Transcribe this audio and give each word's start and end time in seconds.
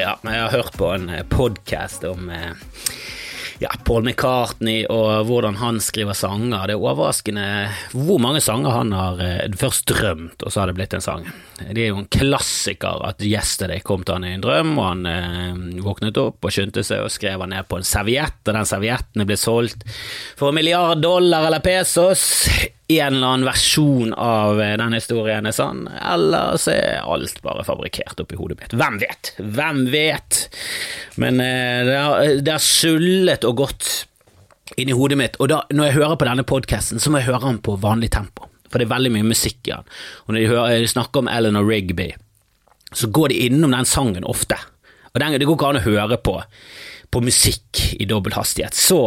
Ja. 0.00 0.14
Jeg 0.24 0.40
har 0.46 0.54
hørt 0.54 0.76
på 0.78 0.88
en 0.94 1.10
podkast 1.28 2.06
om 2.08 2.30
eh, 2.32 2.54
ja, 3.60 3.68
Paul 3.84 4.06
McCartney 4.06 4.86
og 4.90 5.26
hvordan 5.28 5.58
han 5.60 5.80
skriver 5.84 6.16
sanger. 6.16 6.64
Det 6.70 6.76
er 6.78 6.80
overraskende 6.80 7.44
hvor 7.92 8.22
mange 8.22 8.40
sanger 8.40 8.72
han 8.72 8.96
har 8.96 9.20
eh, 9.20 9.56
først 9.58 9.86
drømt, 9.92 10.40
og 10.40 10.48
så 10.48 10.62
har 10.62 10.72
det 10.72 10.78
blitt 10.80 10.96
en 10.96 11.04
sang. 11.04 11.28
Det 11.60 11.84
er 11.84 11.92
jo 11.92 12.00
en 12.00 12.10
klassiker 12.10 13.04
at 13.08 13.20
'Yesterday' 13.20 13.84
kom 13.84 14.06
til 14.06 14.16
han 14.16 14.28
i 14.30 14.34
en 14.38 14.44
drøm, 14.44 14.76
og 14.78 14.86
han 14.88 15.06
eh, 15.12 15.82
våknet 15.84 16.20
opp 16.22 16.40
og 16.40 16.54
skyndte 16.54 16.86
seg 16.86 17.04
og 17.04 17.12
skrev 17.12 17.44
han 17.44 17.52
ned 17.52 17.68
på 17.68 17.82
en 17.82 17.86
serviett, 17.86 18.40
og 18.46 18.54
den 18.56 18.68
servietten 18.68 19.28
ble 19.28 19.36
solgt 19.36 19.84
for 20.38 20.50
en 20.50 20.56
milliard 20.56 21.04
dollar 21.04 21.50
eller 21.50 21.60
pesos. 21.60 22.46
En 22.90 23.14
eller 23.14 23.26
annen 23.26 23.46
versjon 23.46 24.10
av 24.18 24.60
eh, 24.60 24.74
den 24.76 24.96
historien 24.96 25.46
er 25.46 25.54
sann, 25.54 25.84
eller 25.88 26.58
så 26.60 26.74
er 26.74 27.04
alt 27.06 27.38
bare 27.44 27.64
fabrikkert 27.64 28.20
oppi 28.24 28.36
hodet 28.36 28.58
mitt. 28.58 28.74
Hvem 28.76 28.98
vet? 29.00 29.30
Hvem 29.38 29.84
vet? 29.92 30.40
Men 31.22 31.40
eh, 31.40 31.84
det 31.86 31.98
har, 31.98 32.32
det 32.42 32.56
har 32.56 32.64
sullet 32.64 33.46
og 33.48 33.60
gått 33.62 33.92
inni 34.76 34.96
hodet 34.96 35.18
mitt, 35.20 35.38
og 35.40 35.50
da, 35.52 35.62
når 35.72 35.88
jeg 35.88 35.98
hører 36.00 36.18
på 36.18 36.28
denne 36.28 36.46
podkasten, 36.48 37.00
så 37.02 37.12
må 37.12 37.20
jeg 37.20 37.30
høre 37.30 37.44
den 37.46 37.62
på 37.64 37.76
vanlig 37.80 38.12
tempo, 38.14 38.48
for 38.68 38.80
det 38.80 38.88
er 38.88 38.94
veldig 38.94 39.14
mye 39.14 39.30
musikk 39.30 39.60
i 39.68 39.74
den. 39.74 39.88
Og 40.24 40.34
når 40.34 40.40
de, 40.40 40.50
hører, 40.52 40.76
de 40.82 40.92
snakker 40.92 41.22
om 41.22 41.30
Eleanor 41.32 41.68
Rigby, 41.68 42.10
så 42.92 43.08
går 43.08 43.32
de 43.32 43.40
innom 43.48 43.74
den 43.76 43.88
sangen 43.88 44.26
ofte, 44.28 44.58
og 45.12 45.20
den, 45.20 45.36
det 45.36 45.48
går 45.48 45.58
ikke 45.58 45.72
an 45.72 45.80
å 45.80 45.84
høre 45.84 46.18
på, 46.24 46.38
på 47.12 47.24
musikk 47.24 47.82
i 48.00 48.08
dobbel 48.08 48.36
hastighet. 48.36 48.76
Så, 48.76 49.02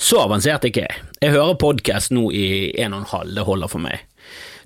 så 0.00 0.24
avansert 0.24 0.64
er 0.64 0.72
ikke 0.72 0.86
jeg. 0.86 1.04
Jeg 1.22 1.34
hører 1.36 1.60
podkast 1.60 2.12
nå 2.14 2.28
i 2.34 2.46
en 2.82 2.96
og 2.96 3.04
en 3.04 3.10
halv, 3.12 3.34
det 3.36 3.46
holder 3.46 3.72
for 3.72 3.84
meg. 3.84 4.04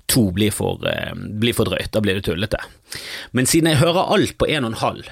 To 0.09 0.29
blir 0.33 0.53
for, 0.55 0.81
eh, 0.89 1.13
blir 1.13 1.53
for 1.53 1.69
drøyt, 1.69 1.91
da 1.93 2.01
blir 2.01 2.17
det 2.17 2.25
tullete. 2.25 2.61
Men 3.31 3.45
siden 3.45 3.69
jeg 3.69 3.83
hører 3.83 4.13
alt 4.15 4.37
på 4.37 4.49
en 4.49 4.65
og 4.65 4.73
en 4.73 4.83
halv, 4.83 5.09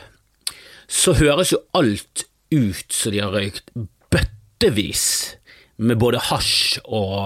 så 0.87 1.13
høres 1.13 1.51
jo 1.51 1.61
alt 1.77 2.25
ut 2.51 2.93
som 2.93 3.11
de 3.11 3.19
har 3.19 3.33
røykt 3.35 3.69
bøttevis 4.09 5.35
med 5.77 5.99
både 6.01 6.21
hasj 6.31 6.79
og, 6.85 7.17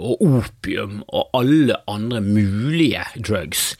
og 0.00 0.22
opium 0.24 1.02
og 1.08 1.28
alle 1.36 1.76
andre 1.90 2.22
mulige 2.24 3.04
drugs. 3.20 3.74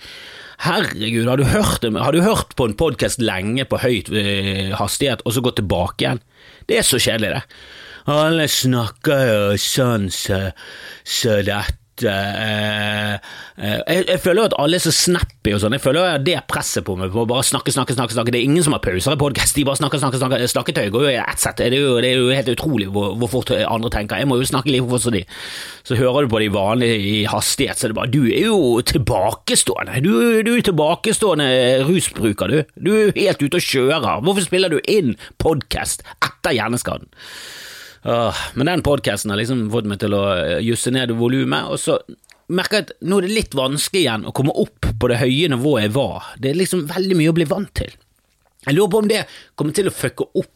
Herregud, 0.66 1.28
har 1.30 1.38
du 1.38 1.46
hørt, 1.46 1.86
har 1.86 2.12
du 2.12 2.20
hørt 2.20 2.56
på 2.58 2.66
en 2.66 2.76
podkast 2.76 3.22
lenge 3.22 3.64
på 3.70 3.78
høyt 3.78 4.10
eh, 4.10 4.74
hastighet, 4.76 5.22
og 5.24 5.32
så 5.32 5.42
gått 5.44 5.60
tilbake 5.62 6.02
igjen? 6.02 6.22
Det 6.66 6.80
er 6.80 6.86
så 6.86 6.98
kjedelig, 6.98 7.38
det. 7.38 7.42
Alle 8.08 8.46
snakker 8.48 9.26
jo 9.28 9.40
sånn 9.60 10.06
så, 10.08 10.46
så 11.04 11.42
dette 11.44 12.08
eh, 12.08 13.16
eh, 13.18 13.80
jeg, 13.84 14.06
jeg 14.08 14.20
føler 14.22 14.40
jo 14.40 14.46
at 14.48 14.54
alle 14.62 14.78
er 14.78 14.84
så 14.86 14.92
snappy 14.94 15.52
og 15.52 15.60
sånn. 15.60 15.76
Jeg 15.76 15.84
føler 15.84 16.00
jo 16.00 16.14
at 16.16 16.24
det 16.24 16.38
presset 16.48 16.86
på 16.86 16.94
meg 16.96 17.12
på 17.12 17.26
å 17.26 17.28
bare 17.28 17.44
snakke, 17.44 17.74
snakke, 17.74 17.92
snakke. 17.98 18.16
snakke. 18.16 18.32
Det 18.32 18.40
er 18.40 18.46
ingen 18.48 18.64
som 18.64 18.72
har 18.72 18.80
pauser 18.80 19.12
i 19.12 19.20
podkast. 19.20 19.58
De 19.58 19.66
bare 19.68 19.80
snakker, 19.82 20.00
snakker, 20.00 20.22
snakker. 20.22 20.46
Snakketøy 20.54 20.88
går 20.94 21.04
jo 21.04 21.12
i 21.12 21.18
ett 21.20 21.44
sett. 21.44 21.60
Det 21.60 21.68
er 21.68 21.76
jo, 21.84 21.98
det 22.00 22.14
er 22.14 22.22
jo 22.22 22.32
helt 22.32 22.50
utrolig 22.54 22.88
hvor, 22.94 23.12
hvor, 23.20 23.32
fort 23.34 23.52
andre 23.58 23.92
tenker. 23.98 24.22
Jeg 24.24 24.30
må 24.32 24.40
jo 24.40 24.48
snakke 24.54 24.72
like 24.72 24.88
fort 24.88 25.04
som 25.04 25.16
de. 25.18 25.24
Så 25.84 26.00
hører 26.00 26.24
du 26.24 26.32
på 26.32 26.40
de 26.40 26.48
vanlige 26.56 26.96
i 26.96 27.14
hastighet, 27.28 27.76
så 27.76 27.92
det 27.92 27.98
bare 28.00 28.12
Du 28.14 28.22
er 28.24 28.48
jo 28.48 28.80
tilbakestående. 28.88 30.00
Du, 30.06 30.12
du 30.48 30.54
er 30.54 30.64
tilbakestående 30.70 31.52
rusbruker, 31.90 32.56
du. 32.56 32.76
Du 32.88 32.92
er 32.96 33.16
helt 33.20 33.44
ute 33.44 33.60
og 33.60 33.68
kjører. 33.68 34.10
Hvorfor 34.24 34.48
spiller 34.48 34.72
du 34.72 34.80
inn 34.88 35.18
podkast 35.36 36.06
etter 36.24 36.56
hjerneskaden? 36.56 37.12
Åh, 38.08 38.36
men 38.54 38.70
den 38.70 38.82
podkasten 38.86 39.30
har 39.30 39.40
liksom 39.40 39.66
fått 39.72 39.88
meg 39.90 40.00
til 40.00 40.14
å 40.16 40.22
jusse 40.64 40.92
ned 40.94 41.12
volumet, 41.18 41.68
og 41.68 41.80
så 41.82 41.98
merker 42.48 42.78
jeg 42.78 42.86
at 42.86 42.92
nå 43.04 43.18
er 43.18 43.26
det 43.26 43.34
litt 43.36 43.56
vanskelig 43.58 44.00
igjen 44.00 44.24
å 44.24 44.32
komme 44.36 44.54
opp 44.56 44.88
på 44.96 45.10
det 45.10 45.18
høye 45.20 45.50
nivået 45.52 45.84
jeg 45.84 45.94
var. 45.98 46.30
Det 46.40 46.52
er 46.52 46.60
liksom 46.62 46.86
veldig 46.88 47.18
mye 47.18 47.32
å 47.34 47.36
bli 47.36 47.48
vant 47.50 47.72
til. 47.76 47.92
Jeg 48.64 48.76
lurer 48.76 48.92
på 48.94 49.02
om 49.02 49.10
det 49.10 49.26
kommer 49.58 49.76
til 49.76 49.90
å 49.90 49.94
fucke 49.94 50.28
opp 50.40 50.54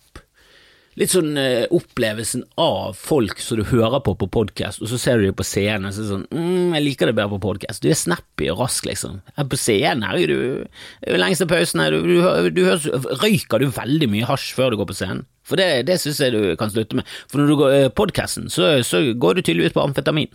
litt 1.00 1.12
sånn 1.12 1.36
eh, 1.40 1.64
opplevelsen 1.72 2.44
av 2.60 2.96
folk 2.98 3.40
som 3.40 3.60
du 3.60 3.64
hører 3.70 4.02
på 4.04 4.14
på 4.20 4.28
podkast, 4.32 4.82
og 4.84 4.90
så 4.90 4.98
ser 5.00 5.18
du 5.20 5.26
dem 5.28 5.36
på 5.38 5.46
scenen 5.46 5.88
og 5.88 5.94
så 5.94 6.02
er 6.02 6.04
det 6.04 6.12
sånn 6.12 6.26
mm, 6.28 6.74
'Jeg 6.76 6.86
liker 6.86 7.08
det 7.10 7.16
bedre 7.16 7.38
på 7.38 7.44
podkast'. 7.48 7.82
Du 7.84 7.88
er 7.90 7.98
snappy 7.98 8.50
og 8.52 8.60
rask, 8.60 8.86
liksom. 8.88 9.20
Her 9.38 9.48
på 9.48 9.60
scenen 9.60 10.04
er 10.04 10.26
du 10.28 10.36
er 10.36 11.14
jo 11.14 11.20
lengste 11.20 11.48
pausen 11.48 11.80
her. 11.80 11.96
Du, 11.96 12.04
du, 12.04 12.50
du, 12.50 12.62
høres, 12.66 12.86
røyker 13.22 13.62
du 13.62 13.72
veldig 13.72 14.08
mye 14.12 14.28
hasj 14.28 14.52
før 14.56 14.72
du 14.72 14.80
går 14.82 14.90
på 14.92 14.98
scenen? 15.00 15.26
For 15.42 15.58
det, 15.58 15.86
det 15.88 15.98
syns 16.00 16.20
jeg 16.22 16.32
du 16.36 16.56
kan 16.56 16.70
slutte 16.70 16.96
med. 16.96 17.08
For 17.28 17.40
når 17.40 17.50
du 17.50 17.56
går 17.58 17.76
eh, 17.76 17.90
podkasten, 17.90 18.48
så, 18.52 18.78
så 18.86 19.02
går 19.14 19.38
du 19.38 19.42
tydeligvis 19.42 19.74
på 19.74 19.82
amfetamin. 19.82 20.30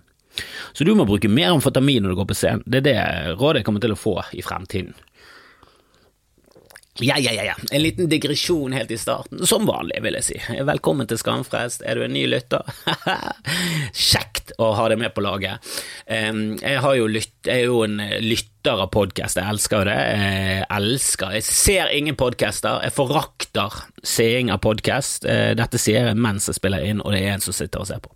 Så 0.74 0.86
du 0.86 0.94
må 0.98 1.08
bruke 1.10 1.30
mer 1.32 1.54
amfetamin 1.56 2.04
når 2.04 2.14
du 2.14 2.20
går 2.20 2.30
på 2.30 2.38
scenen. 2.38 2.66
Det 2.66 2.82
er 2.82 2.88
det 2.90 3.38
rådet 3.40 3.62
jeg 3.62 3.70
kommer 3.70 3.84
til 3.84 3.96
å 3.96 4.00
få 4.00 4.18
i 4.38 4.44
fremtiden. 4.46 4.94
Ja, 7.00 7.18
ja, 7.20 7.32
ja, 7.32 7.44
ja. 7.44 7.56
En 7.72 7.82
liten 7.82 8.10
digresjon 8.10 8.74
helt 8.74 8.92
i 8.92 8.98
starten, 8.98 9.46
som 9.46 9.66
vanlig, 9.70 10.00
vil 10.02 10.18
jeg 10.18 10.26
si. 10.26 10.38
Velkommen 10.66 11.08
til 11.10 11.20
Skamfrelst. 11.22 11.84
Er 11.86 12.00
du 12.00 12.06
en 12.08 12.14
ny 12.16 12.24
lytter? 12.30 12.66
Kjekt 13.94 14.56
å 14.58 14.72
ha 14.78 14.88
deg 14.90 14.98
med 15.02 15.14
på 15.14 15.22
laget. 15.22 15.62
Jeg, 16.10 16.80
jo 16.82 17.10
lytt, 17.12 17.36
jeg 17.46 17.68
er 17.68 17.70
jo 17.70 17.84
en 17.86 18.00
lytter 18.24 18.82
av 18.82 18.90
podkast, 18.96 19.38
jeg 19.38 19.54
elsker 19.54 19.84
jo 19.84 19.90
det. 19.92 20.00
Jeg 20.08 20.66
elsker 20.80 21.38
Jeg 21.38 21.46
ser 21.46 21.94
ingen 21.94 22.18
podcaster, 22.18 22.82
jeg 22.82 22.98
forakter 22.98 23.78
seing 24.02 24.50
av 24.54 24.64
podkast. 24.66 25.28
Dette 25.28 25.82
sier 25.82 26.10
jeg 26.10 26.18
mens 26.18 26.50
jeg 26.50 26.58
spiller 26.58 26.88
inn, 26.88 27.04
og 27.06 27.14
det 27.14 27.22
er 27.22 27.36
en 27.36 27.46
som 27.46 27.56
sitter 27.56 27.86
og 27.86 27.92
ser 27.92 28.02
på. 28.02 28.16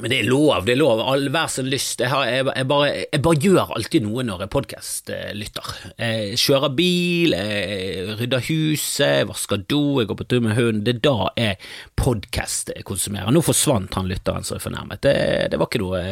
Men 0.00 0.08
det 0.08 0.22
er 0.22 0.28
lov, 0.30 0.62
det 0.64 0.72
er 0.72 0.78
lov. 0.80 1.02
All, 1.04 1.26
hver 1.28 1.50
sin 1.52 1.66
lyst. 1.68 2.00
Jeg, 2.00 2.08
har, 2.08 2.24
jeg, 2.24 2.46
jeg, 2.48 2.66
bare, 2.70 2.86
jeg, 3.02 3.20
bare, 3.26 3.40
gjør 3.44 3.72
alltid 3.76 4.06
noe 4.06 4.22
når 4.24 4.46
jeg 4.46 4.52
podkastlytter. 4.54 5.68
Jeg 6.00 6.38
kjører 6.40 6.72
bil, 6.78 7.36
jeg 7.36 8.14
rydder 8.16 8.46
huset, 8.46 9.18
jeg 9.18 9.28
vasker 9.28 9.66
do, 9.68 9.82
jeg 10.00 10.08
går 10.08 10.18
på 10.22 10.26
tur 10.30 10.40
med 10.46 10.56
hunden. 10.56 10.80
Det 10.86 10.94
er 10.94 11.02
da 11.04 11.28
jeg 11.36 11.60
podkastkonsumerer. 12.00 13.36
Nå 13.36 13.44
forsvant 13.44 14.00
han 14.00 14.08
lytteren 14.08 14.48
som 14.48 14.56
er 14.56 14.64
fornærmet. 14.64 15.04
Det, 15.04 15.14
det 15.52 15.60
var 15.60 15.68
ikke 15.68 15.84
noe 15.84 16.02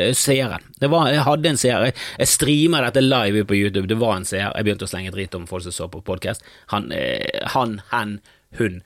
det, 0.00 0.10
Seeren. 0.18 0.66
Det 0.82 0.90
var, 0.90 1.12
jeg 1.14 1.22
hadde 1.30 1.54
en 1.54 1.62
seer. 1.62 1.88
Jeg, 1.92 2.32
streamer 2.32 2.88
dette 2.88 3.06
live 3.06 3.46
på 3.46 3.60
YouTube. 3.60 3.86
Det 3.86 4.02
var 4.02 4.18
en 4.18 4.26
seer. 4.26 4.50
Jeg 4.50 4.66
begynte 4.66 4.90
å 4.90 4.90
slenge 4.90 5.14
drit 5.14 5.38
om 5.38 5.46
folk 5.46 5.62
som 5.68 5.78
så 5.78 5.86
på 5.94 6.02
podkast. 6.10 6.42
Han, 6.74 6.90
eh, 6.90 7.38
han, 7.54 7.78
hen, 7.94 8.18
hun 8.58 8.82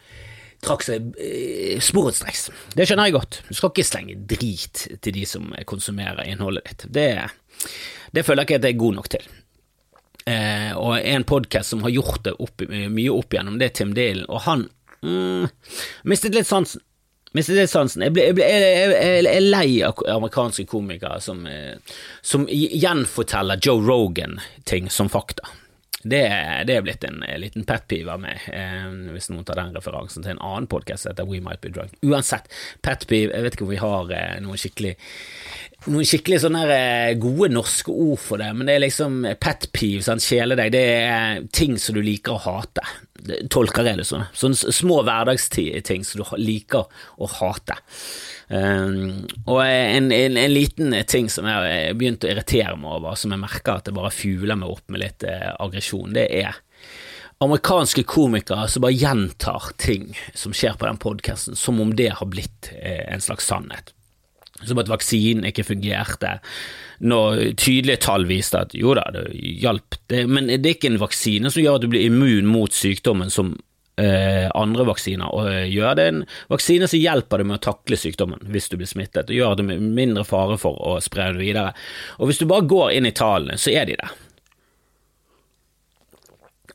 trakk 0.64 0.84
seg 0.86 1.10
eh, 1.20 1.80
sporenstreks. 1.82 2.48
Det 2.74 2.86
skjønner 2.86 3.10
jeg 3.10 3.16
godt. 3.16 3.40
Du 3.48 3.56
skal 3.56 3.72
ikke 3.72 3.86
slenge 3.86 4.18
drit 4.28 4.86
til 5.02 5.16
de 5.16 5.26
som 5.28 5.50
konsumerer 5.68 6.26
innholdet 6.28 6.68
ditt. 6.70 6.86
Det, 6.98 7.08
det 8.16 8.24
føler 8.26 8.44
jeg 8.44 8.50
ikke 8.50 8.60
at 8.60 8.68
jeg 8.70 8.76
er 8.76 8.84
god 8.84 8.98
nok 9.00 9.10
til. 9.16 9.28
Eh, 10.26 10.72
og 10.74 10.96
en 10.98 11.24
podkast 11.28 11.70
som 11.74 11.84
har 11.86 11.94
gjort 11.94 12.24
det 12.26 12.34
opp, 12.42 12.64
mye 12.66 13.12
opp 13.14 13.34
igjennom, 13.34 13.60
det 13.60 13.70
er 13.70 13.76
Tim 13.78 13.92
Dylan, 13.94 14.26
og 14.26 14.42
han 14.48 14.64
mm, 15.06 15.46
mistet 16.10 16.34
litt 16.34 16.48
sansen. 16.50 16.82
Mistet 17.36 17.58
litt 17.58 17.70
sansen. 17.70 18.02
Jeg, 18.06 18.14
ble, 18.16 18.24
jeg, 18.30 18.36
ble, 18.38 18.46
jeg, 18.48 18.90
jeg, 18.96 19.28
er 19.28 19.44
lei 19.44 19.68
av 19.84 20.00
amerikanske 20.16 20.64
komikere 20.70 21.20
som, 21.22 21.44
eh, 21.50 21.76
som 22.24 22.46
gjenforteller 22.48 23.60
Joe 23.62 23.84
Rogan-ting 23.84 24.90
som 24.90 25.10
fakta. 25.12 25.46
Det, 26.06 26.22
det, 26.68 26.76
er 26.76 26.84
blitt 26.86 27.04
en, 27.08 27.22
en 27.26 27.40
liten 27.42 27.64
pet 27.66 27.86
peeve 27.90 28.14
av 28.14 28.20
meg, 28.22 28.44
eh, 28.54 28.86
hvis 29.10 29.30
noen 29.32 29.46
tar 29.46 29.58
den 29.58 29.74
referansen 29.74 30.22
til 30.22 30.36
en 30.36 30.42
annen 30.44 30.68
podkast 30.70 31.08
heter 31.08 31.26
We 31.26 31.40
Might 31.42 31.62
Be 31.64 31.72
Drunk. 31.74 31.96
Uansett, 32.06 32.46
pet 32.86 33.06
peeve, 33.10 33.34
jeg 33.34 33.46
vet 33.46 33.56
ikke 33.56 33.66
om 33.66 33.72
vi 33.72 33.80
har 33.82 34.12
eh, 34.14 34.36
noen 34.44 34.60
skikkelig 34.60 34.94
noen 35.86 36.06
skikkelig 36.08 36.40
sånne 36.42 36.62
eh, 36.74 37.16
gode 37.22 37.50
norske 37.54 37.92
ord 37.92 38.20
for 38.22 38.42
det, 38.42 38.52
men 38.54 38.68
det 38.68 38.76
er 38.76 38.84
liksom 38.86 39.18
pet 39.42 39.68
peeve, 39.74 40.04
sånn, 40.06 40.22
kjæledegg, 40.22 40.72
det 40.74 40.86
er 41.00 41.42
ting 41.54 41.76
som 41.82 41.98
du 41.98 42.02
liker 42.04 42.36
å 42.36 42.44
hate. 42.46 42.86
Tolker 43.50 43.88
jeg 43.88 43.98
det 43.98 44.06
sånn. 44.06 44.26
Sånne 44.36 44.74
små 44.74 45.00
hverdagsting 45.06 46.06
som 46.06 46.22
du 46.22 46.36
liker 46.38 46.86
å 47.18 47.30
hate. 47.40 47.78
Um, 48.48 49.24
og 49.50 49.58
en, 49.66 50.12
en, 50.14 50.36
en, 50.38 50.52
liten 50.52 50.94
ting 51.10 51.26
som 51.32 51.48
jeg 51.50 51.56
har 51.56 51.96
begynt 51.98 52.22
å 52.22 52.30
irritere 52.30 52.76
meg 52.78 53.00
over, 53.00 53.18
som 53.18 53.34
jeg 53.34 53.42
merker 53.42 53.80
at 53.80 53.88
det 53.88 53.96
bare 53.96 54.14
fugler 54.14 54.58
meg 54.60 54.70
opp 54.70 54.86
med 54.92 55.02
litt 55.02 55.26
uh, 55.26 55.50
aggresjon, 55.64 56.14
det 56.14 56.28
er 56.30 56.60
amerikanske 57.42 58.06
komikere 58.08 58.68
som 58.70 58.86
bare 58.86 58.96
gjentar 58.96 59.72
ting 59.82 60.12
som 60.32 60.54
skjer 60.54 60.78
på 60.78 60.86
den 60.86 61.02
podkasten, 61.02 61.58
som 61.58 61.82
om 61.82 61.90
det 61.98 62.12
har 62.20 62.30
blitt 62.30 62.70
uh, 62.78 63.02
en 63.10 63.24
slags 63.24 63.50
sannhet. 63.50 63.90
Som 64.64 64.78
at 64.80 64.88
vaksinen 64.88 65.44
ikke 65.50 65.66
fungerte, 65.66 66.38
når 67.04 67.58
tydelige 67.60 68.00
tall 68.06 68.24
viste 68.30 68.62
at 68.62 68.72
jo 68.78 68.94
da, 68.96 69.04
det 69.12 69.26
hjalp, 69.34 69.98
det, 70.08 70.22
men 70.30 70.48
det 70.48 70.62
er 70.62 70.78
ikke 70.78 70.94
en 70.94 71.02
vaksine 71.02 71.50
som 71.52 71.60
gjør 71.60 71.80
at 71.80 71.84
du 71.84 71.90
blir 71.92 72.06
immun 72.06 72.48
mot 72.48 72.72
sykdommen 72.72 73.28
som 73.32 73.56
eh, 74.00 74.46
andre 74.54 74.86
vaksiner 74.88 75.32
og 75.32 75.50
eh, 75.50 75.66
gjør. 75.72 75.96
Det 75.96 76.06
en 76.10 76.22
vaksine 76.52 76.88
som 76.90 77.00
hjelper 77.00 77.42
deg 77.42 77.50
med 77.50 77.58
å 77.58 77.66
takle 77.68 77.98
sykdommen 78.00 78.46
hvis 78.52 78.70
du 78.70 78.78
blir 78.78 78.90
smittet, 78.90 79.30
og 79.30 79.38
gjør 79.38 79.58
det 79.58 79.68
med 79.70 79.84
mindre 79.96 80.26
fare 80.28 80.58
for 80.60 80.78
å 80.80 80.96
spre 81.04 81.32
det 81.34 81.42
videre. 81.42 81.74
Og 82.20 82.30
hvis 82.30 82.42
du 82.42 82.46
bare 82.50 82.68
går 82.68 82.96
inn 82.96 83.08
i 83.08 83.14
tallene, 83.16 83.58
så 83.60 83.74
er 83.74 83.88
de 83.88 83.98
der. 84.00 84.16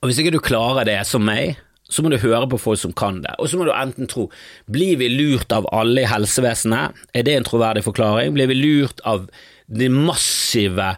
Og 0.02 0.10
hvis 0.10 0.22
ikke 0.22 0.34
du 0.34 0.42
klarer 0.42 0.88
det 0.90 1.02
som 1.06 1.24
meg, 1.26 1.60
så 1.92 2.02
må 2.02 2.10
du 2.10 2.22
høre 2.22 2.48
på 2.50 2.60
folk 2.62 2.80
som 2.80 2.94
kan 2.96 3.20
det, 3.22 3.34
og 3.38 3.50
så 3.52 3.58
må 3.60 3.66
du 3.68 3.74
enten 3.76 4.08
tro 4.10 4.30
blir 4.72 4.96
vi 5.02 5.10
lurt 5.12 5.52
av 5.52 5.68
alle 5.76 6.06
i 6.06 6.08
helsevesenet, 6.08 7.02
er 7.12 7.26
det 7.28 7.34
en 7.36 7.48
troverdig 7.48 7.84
forklaring? 7.84 8.32
Blir 8.38 8.48
vi 8.48 8.56
lurt 8.56 9.04
av 9.04 9.26
de 9.68 9.90
massive, 9.92 10.94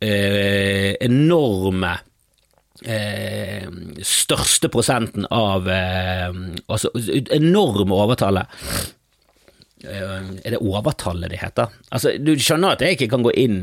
eh, 0.00 0.96
enorme 1.04 1.92
eh, 2.84 3.66
største 4.06 4.70
prosenten 4.72 5.26
av 5.30 5.68
eh, 5.70 6.30
Altså 6.70 6.90
enorme 7.36 7.96
overtallet. 7.96 8.46
Eh, 9.84 10.16
er 10.44 10.54
det 10.54 10.60
overtallet 10.60 11.32
det 11.32 11.42
heter? 11.42 11.72
Altså, 11.90 12.16
du 12.18 12.34
skjønner 12.38 12.76
at 12.76 12.84
jeg 12.84 12.98
ikke 12.98 13.12
kan 13.14 13.26
gå 13.26 13.34
inn 13.36 13.62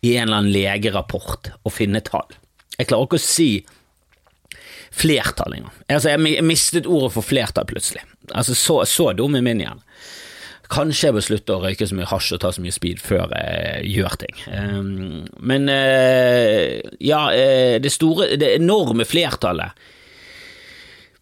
i 0.00 0.14
en 0.16 0.28
eller 0.28 0.42
annen 0.42 0.54
legerapport 0.54 1.52
og 1.62 1.74
finne 1.74 2.02
tall. 2.06 2.28
Jeg 2.78 2.88
klarer 2.88 3.08
ikke 3.08 3.18
å 3.18 3.26
si 3.28 3.50
flertall 4.98 5.58
engang. 5.58 5.74
Altså, 5.90 6.14
jeg 6.14 6.46
mistet 6.46 6.88
ordet 6.88 7.12
for 7.16 7.26
flertall 7.26 7.66
plutselig. 7.68 8.04
Altså, 8.32 8.54
så, 8.56 8.80
så 8.88 9.12
dum 9.16 9.36
er 9.38 9.44
min 9.44 9.62
hjerne. 9.64 9.84
Kanskje 10.68 11.08
jeg 11.08 11.16
bør 11.16 11.24
slutte 11.24 11.54
å 11.54 11.62
røyke 11.62 11.86
så 11.88 11.96
mye 11.96 12.08
hasj 12.10 12.34
og 12.36 12.42
ta 12.42 12.50
så 12.52 12.64
mye 12.64 12.74
speed 12.74 12.98
før 13.00 13.30
jeg 13.32 13.92
gjør 13.94 14.16
ting. 14.20 14.42
Um, 14.52 15.22
men 15.40 15.68
uh, 15.72 16.76
ja, 17.00 17.22
uh, 17.32 17.76
det 17.80 17.92
store, 17.94 18.34
det 18.40 18.52
enorme 18.58 19.08
flertallet 19.08 19.88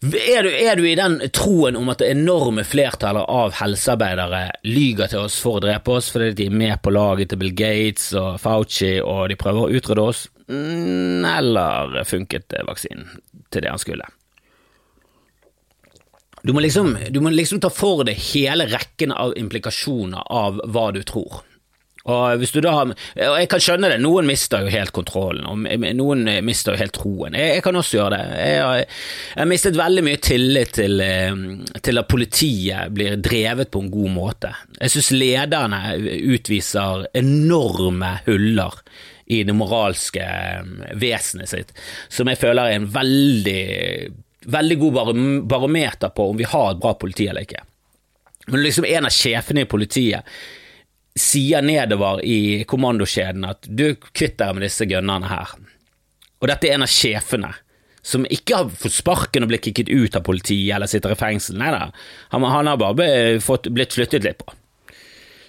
er 0.01 0.43
du, 0.43 0.49
er 0.49 0.75
du, 0.77 0.83
i 0.85 0.95
den 0.95 1.17
troen 1.33 1.75
om 1.75 1.87
at 1.89 2.03
det 2.03 2.11
enorme 2.13 2.61
flertallet 2.67 3.25
av 3.33 3.55
helsearbeidere 3.57 4.43
lyger 4.69 5.09
til 5.09 5.25
oss 5.25 5.39
for 5.41 5.57
å 5.57 5.63
drepe 5.65 5.95
oss 5.97 6.11
fordi 6.13 6.35
de 6.37 6.49
er 6.51 6.59
med 6.59 6.83
på 6.85 6.93
laget 6.93 7.31
til 7.31 7.41
Bill 7.41 7.55
Gates 7.57 8.11
og 8.13 8.37
Fauci 8.43 8.99
og 9.01 9.25
de 9.31 9.39
prøver 9.41 9.65
å 9.65 9.79
utrydde 9.79 10.05
oss, 10.05 10.27
mm, 10.51 11.25
eller 11.31 11.97
funket 12.05 12.59
vaksinen 12.67 13.09
til 13.49 13.65
det 13.65 13.73
han 13.73 13.81
skulle? 13.81 14.05
Du 16.47 16.53
må, 16.55 16.63
liksom, 16.63 16.95
du 17.11 17.19
må 17.19 17.33
liksom 17.33 17.59
ta 17.59 17.67
for 17.73 18.05
deg 18.07 18.15
hele 18.31 18.69
rekken 18.71 19.11
av 19.11 19.33
implikasjoner 19.35 20.29
av 20.31 20.61
hva 20.71 20.89
du 20.95 21.01
tror. 21.03 21.41
Og 22.07 22.39
hvis 22.39 22.53
du 22.55 22.61
da 22.63 22.71
og 22.79 22.93
Jeg 23.19 23.49
kan 23.51 23.63
skjønne 23.63 23.89
det, 23.91 23.97
noen 23.99 24.27
mister 24.29 24.63
jo 24.63 24.71
helt 24.71 24.93
kontrollen, 24.95 25.43
og 25.43 25.87
noen 25.97 26.23
mister 26.47 26.75
jo 26.75 26.79
helt 26.79 26.95
troen. 26.95 27.35
Jeg, 27.35 27.57
jeg 27.57 27.65
kan 27.65 27.79
også 27.79 27.97
gjøre 27.97 28.13
det. 28.15 28.37
Jeg 28.39 28.61
har, 28.63 28.77
jeg 28.79 29.41
har 29.41 29.49
mistet 29.51 29.79
veldig 29.79 30.05
mye 30.07 30.21
tillit 30.23 30.71
til, 30.77 31.03
eh, 31.03 31.41
til, 31.83 31.99
at 31.99 32.07
politiet 32.07 32.95
blir 32.95 33.19
drevet 33.19 33.71
på 33.73 33.83
en 33.83 33.91
god 33.91 34.13
måte. 34.15 34.53
Jeg 34.79 34.95
synes 34.95 35.11
lederne 35.17 35.81
utviser 36.37 37.09
enorme 37.17 38.13
huller 38.29 38.79
i 39.27 39.41
det 39.43 39.57
moralske 39.59 40.23
eh, 40.23 40.95
vesenet 40.95 41.51
sitt, 41.51 41.75
som 42.07 42.31
jeg 42.31 42.39
føler 42.39 42.71
er 42.71 42.79
en 42.79 42.87
veldig 42.95 43.67
veldig 44.47 44.77
god 44.79 44.93
barometer 45.51 46.13
på 46.15 46.29
om 46.31 46.37
vi 46.39 46.47
har 46.47 46.71
et 46.71 46.81
bra 46.81 46.93
politi 46.99 47.27
eller 47.27 47.43
ikke. 47.47 47.63
Men 48.47 48.63
liksom 48.63 48.85
en 48.87 49.09
av 49.09 49.11
sjefene 49.11 49.65
i 49.65 49.69
politiet 49.69 50.37
sier 51.17 51.65
nedover 51.65 52.21
i 52.23 52.63
kommandokjeden 52.69 53.47
at 53.49 53.67
du 53.67 53.89
kvitt 54.11 54.37
deg 54.39 54.55
med 54.55 54.67
disse 54.67 54.87
gunnerne 54.87 55.27
her. 55.31 55.55
Og 56.39 56.51
dette 56.51 56.69
er 56.69 56.77
en 56.77 56.85
av 56.85 56.91
sjefene 56.91 57.51
som 58.07 58.23
ikke 58.31 58.61
har 58.61 58.69
fått 58.71 58.95
sparken 58.95 59.43
og 59.43 59.51
blitt 59.51 59.65
kicket 59.67 59.89
ut 59.89 60.15
av 60.15 60.23
politiet 60.23 60.75
eller 60.75 60.87
sitter 60.87 61.11
i 61.11 61.19
fengsel. 61.19 61.57
Nei 61.59 61.73
da, 61.73 61.89
han, 62.31 62.45
han 62.47 62.69
har 62.71 62.79
bare 62.79 63.39
blitt 63.67 63.97
flyttet 63.97 64.23
litt 64.23 64.39
på. 64.39 64.53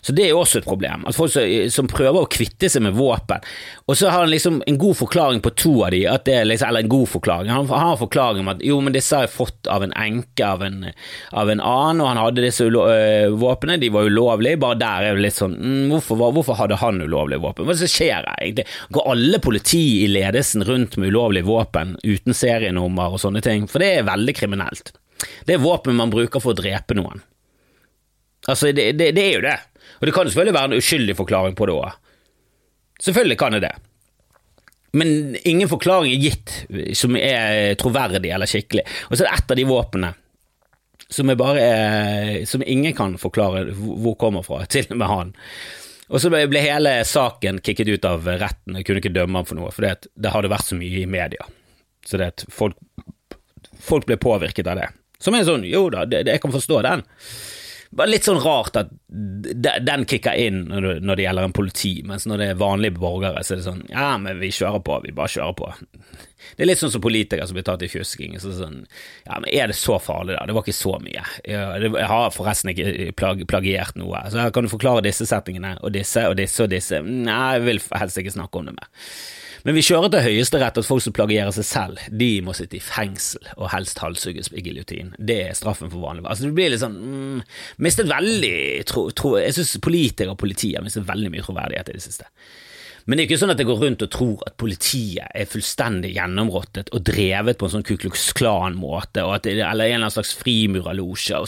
Så 0.01 0.15
det 0.15 0.27
er 0.27 0.33
jo 0.33 0.43
også 0.43 0.61
et 0.61 0.69
problem. 0.69 1.05
At 1.09 1.17
folk 1.17 1.35
som, 1.75 1.89
prøver 1.91 2.23
å 2.23 2.31
kvitte 2.31 2.71
seg 2.71 2.85
med 2.85 2.97
våpen, 2.99 3.45
og 3.89 3.97
så 3.99 4.11
har 4.13 4.25
han 4.25 4.33
liksom 4.33 4.61
en 4.69 4.79
god 4.81 4.99
forklaring 4.99 5.41
på 5.45 5.53
to 5.59 5.73
av 5.87 5.95
de, 5.95 6.05
liksom, 6.45 6.69
eller 6.69 6.85
en 6.85 6.93
god 6.93 7.09
forklaring. 7.15 7.53
Han 7.53 7.71
har 7.71 7.93
en 7.95 8.01
forklaring 8.01 8.45
om 8.45 8.53
at 8.53 8.63
jo, 8.65 8.79
men 8.85 8.95
disse 8.95 9.17
har 9.17 9.27
jeg 9.27 9.35
fått 9.35 9.71
av 9.71 9.85
en 9.85 9.95
enke 9.99 10.45
av 10.47 10.63
en, 10.67 10.91
av 11.33 11.51
en 11.51 11.63
annen, 11.63 12.03
og 12.05 12.11
han 12.11 12.23
hadde 12.23 12.45
disse 12.45 12.67
øh, 12.69 13.39
våpnene, 13.41 13.81
de 13.83 13.93
var 13.95 14.09
ulovlige. 14.09 14.61
Bare 14.61 14.81
der 14.81 15.09
er 15.09 15.19
det 15.19 15.27
litt 15.27 15.39
sånn 15.39 15.57
mm, 15.57 15.95
hvorfor, 15.95 16.23
hvorfor, 16.37 16.59
hadde 16.61 16.81
han 16.83 17.03
ulovlige 17.03 17.43
våpen? 17.43 17.67
Hva 17.67 17.75
er 17.75 17.81
det 17.81 17.89
som 17.89 17.95
skjer 17.97 18.31
egentlig? 18.37 18.69
Går 18.95 19.11
alle 19.15 19.43
politi 19.43 19.85
i 20.05 20.11
ledelsen 20.13 20.67
rundt 20.69 20.99
med 21.01 21.13
ulovlige 21.13 21.49
våpen 21.49 21.97
uten 22.05 22.37
serienummer 22.37 23.17
og 23.17 23.23
sånne 23.23 23.43
ting? 23.45 23.67
For 23.71 23.83
det 23.83 23.95
er 23.97 24.09
veldig 24.09 24.37
kriminelt. 24.37 24.95
Det 25.47 25.57
er 25.57 25.63
våpen 25.63 25.99
man 25.99 26.13
bruker 26.13 26.43
for 26.43 26.55
å 26.55 26.59
drepe 26.59 26.97
noen. 26.99 27.25
Altså, 28.49 28.71
det, 28.73 28.93
det, 28.97 29.11
det 29.17 29.25
er 29.25 29.35
jo 29.35 29.45
det. 29.45 29.57
Og 29.99 30.07
det 30.07 30.15
kan 30.15 30.29
selvfølgelig 30.29 30.57
være 30.57 30.71
en 30.71 30.79
uskyldig 30.83 31.17
forklaring 31.19 31.59
på 31.59 31.69
det 31.69 31.77
òg. 31.77 31.99
Selvfølgelig 33.03 33.39
kan 33.39 33.57
det 33.57 33.65
det. 33.67 33.75
Men 34.99 35.37
ingen 35.45 35.69
forklaring 35.69 36.13
er 36.15 36.23
gitt 36.23 36.55
som 36.97 37.17
er 37.19 37.75
troverdig 37.81 38.33
eller 38.33 38.49
skikkelig. 38.49 38.87
Og 39.11 39.17
så 39.17 39.25
er 39.25 39.29
det 39.29 39.37
ett 39.37 39.53
av 39.53 39.61
de 39.61 39.67
våpnene 39.69 40.15
som, 41.09 41.31
er, 41.31 42.45
som 42.47 42.63
ingen 42.67 42.95
kan 42.97 43.19
forklare 43.21 43.69
hvor 43.73 44.17
kommer 44.21 44.45
fra, 44.47 44.65
til 44.73 44.89
og 44.91 45.01
med 45.01 45.13
han. 45.13 45.35
Og 46.09 46.23
så 46.23 46.31
ble 46.33 46.63
hele 46.65 46.95
saken 47.05 47.61
kicket 47.65 47.91
ut 47.93 48.07
av 48.09 48.25
retten, 48.41 48.79
jeg 48.79 48.89
kunne 48.89 49.03
ikke 49.03 49.13
dømme 49.13 49.43
ham 49.43 49.49
for 49.49 49.61
noe, 49.61 49.73
for 49.75 49.85
det, 49.85 50.09
det 50.17 50.33
hadde 50.33 50.51
vært 50.53 50.71
så 50.71 50.79
mye 50.79 51.03
i 51.03 51.09
media. 51.11 51.45
Så 52.07 52.21
det 52.21 52.31
at 52.33 52.45
folk, 52.53 52.79
folk 53.85 54.09
ble 54.09 54.17
påvirket 54.21 54.71
av 54.73 54.81
det. 54.81 54.89
Som 55.21 55.37
er 55.37 55.45
sånn, 55.45 55.67
jo 55.69 55.89
da, 55.93 56.07
det, 56.09 56.23
jeg 56.31 56.41
kan 56.41 56.55
forstå 56.55 56.81
den. 56.87 57.05
Bare 57.91 58.11
litt 58.13 58.27
sånn 58.27 58.41
rart 58.45 58.77
at 58.77 58.91
den 59.09 60.05
kicker 60.09 60.37
inn 60.37 60.67
når 60.69 61.17
det 61.17 61.25
gjelder 61.25 61.49
en 61.49 61.55
politi, 61.57 61.95
mens 62.05 62.27
når 62.29 62.43
det 62.43 62.49
er 62.53 62.59
vanlige 62.61 62.99
borgere, 62.99 63.41
så 63.41 63.55
er 63.55 63.61
det 63.61 63.65
sånn 63.65 63.85
ja, 63.89 64.11
men 64.21 64.43
vi 64.43 64.51
kjører 64.53 64.83
på, 64.85 64.99
vi 65.07 65.15
bare 65.17 65.33
kjører 65.33 65.57
på. 65.57 65.71
Det 66.57 66.65
er 66.65 66.69
litt 66.69 66.81
sånn 66.81 66.93
som 66.93 67.03
politikere 67.03 67.47
som 67.49 67.57
blir 67.57 67.65
tatt 67.67 67.83
i 67.87 67.91
fjusking. 67.91 68.37
Så 68.43 68.53
sånn, 68.59 68.83
ja, 69.25 69.39
men 69.41 69.49
er 69.49 69.73
det 69.73 69.79
så 69.79 69.97
farlig, 70.03 70.37
da? 70.37 70.45
Det 70.47 70.57
var 70.57 70.67
ikke 70.67 70.77
så 70.77 70.95
mye. 71.03 71.25
Jeg, 71.49 71.93
har 72.13 72.35
forresten 72.35 72.73
ikke 72.75 73.11
plag, 73.19 73.43
plagiert 73.51 73.99
noe. 73.99 74.21
Så 74.29 74.43
her 74.43 74.53
kan 74.55 74.69
du 74.69 74.73
forklare 74.73 75.05
disse 75.07 75.27
settingene, 75.29 75.77
og 75.83 75.95
disse 75.97 76.29
og 76.29 76.37
disse 76.39 76.67
og 76.67 76.73
disse. 76.73 77.03
Nei, 77.05 77.43
jeg 77.57 77.67
vil 77.67 77.83
helst 78.03 78.21
ikke 78.21 78.37
snakke 78.37 78.61
om 78.61 78.71
det 78.71 78.77
mer. 78.79 78.93
Men 79.69 79.77
vi 79.77 79.83
kjører 79.85 80.09
til 80.09 80.23
Høyesterett 80.25 80.79
at 80.81 80.87
folk 80.89 81.03
som 81.05 81.13
plagierer 81.13 81.53
seg 81.53 81.67
selv, 81.69 81.99
de 82.09 82.29
må 82.41 82.55
sitte 82.57 82.79
i 82.79 82.81
fengsel 82.81 83.51
og 83.59 83.67
helst 83.69 83.99
halshugges 84.01 84.49
i 84.57 84.63
giljotin. 84.65 85.11
Det 85.21 85.37
er 85.51 85.59
straffen 85.59 85.91
for 85.93 86.01
vanlig. 86.01 86.23
Altså, 86.25 86.47
det 86.47 86.57
blir 86.57 86.73
litt 86.73 86.81
sånn 86.81 86.97
mm, 86.97 87.43
Mistet 87.85 88.09
veldig 88.09 88.55
tro, 88.89 89.03
tro, 89.13 89.35
Jeg 89.37 89.59
syns 89.59 89.75
politikere 89.85 90.33
og 90.33 90.41
politi 90.41 90.71
har 90.73 90.87
mistet 90.87 91.05
veldig 91.11 91.35
mye 91.35 91.45
troverdighet 91.45 91.93
i 91.93 91.99
det 91.99 92.01
siste. 92.07 92.25
Men 93.05 93.21
det 93.21 93.27
er 93.27 93.29
ikke 93.29 93.41
sånn 93.43 93.53
at 93.53 93.61
jeg 93.61 93.69
går 93.69 93.85
rundt 93.85 94.07
og 94.07 94.11
tror 94.17 94.49
at 94.49 94.57
politiet 94.65 95.37
er 95.37 95.53
fullstendig 95.53 96.15
gjennområttet 96.17 96.89
og 96.97 97.05
drevet 97.05 97.61
på 97.61 97.69
en 97.69 97.77
sånn 97.77 97.85
Ku 97.85 97.99
Klux 98.01 98.25
Klan-måte, 98.41 99.21
eller 99.21 99.53
en 99.61 99.69
eller 99.69 99.99
annen 99.99 100.17
slags 100.17 100.33
frimurerlosje. 100.41 101.45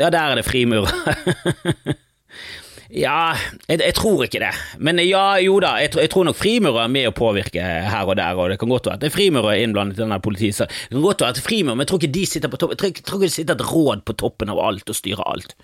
Ja, 0.00 0.08
der 0.08 0.22
er 0.22 0.40
det 0.40 0.48
frimurer. 0.48 0.88
Ja, 2.92 3.32
jeg, 3.70 3.78
jeg, 3.80 3.94
tror 3.96 4.26
ikke 4.26 4.40
det. 4.42 4.50
Men 4.84 5.00
ja, 5.00 5.38
jo 5.40 5.54
da, 5.64 5.78
jeg, 5.80 5.94
jeg 5.96 6.10
tror 6.12 6.26
nok 6.28 6.36
frimurere 6.36 6.84
er 6.84 6.92
med 6.92 7.08
å 7.08 7.14
påvirke 7.16 7.62
her 7.62 8.08
og 8.08 8.18
der, 8.20 8.36
og 8.36 8.50
det 8.52 8.58
kan 8.60 8.68
godt 8.68 8.90
være 8.90 8.98
at 8.98 9.04
det 9.04 9.08
er 9.08 9.14
frimurere 9.14 9.62
innblandet 9.64 9.96
i 9.96 10.02
denne 10.02 10.18
politiet. 10.20 10.60
Det 10.60 10.92
kan 10.92 11.06
godt 11.06 11.24
være 11.24 11.32
at 11.32 11.38
det 11.38 11.44
er 11.44 11.46
frimurere, 11.46 11.78
men 11.78 11.86
jeg 11.86 11.92
tror 11.92 12.02
ikke 12.02 12.16
de 12.18 12.26
sitter 12.28 12.52
på 12.52 12.60
toppen. 12.60 12.76
Jeg 12.76 12.82
tror, 12.82 12.92
jeg 12.92 13.06
tror 13.08 13.22
ikke 13.22 13.30
det 13.30 13.36
sitter 13.38 13.56
et 13.56 13.70
råd 13.70 14.04
på 14.04 14.16
toppen 14.20 14.52
av 14.52 14.60
alt 14.60 14.92
og 14.92 14.98
styrer 14.98 15.24
alt. 15.24 15.56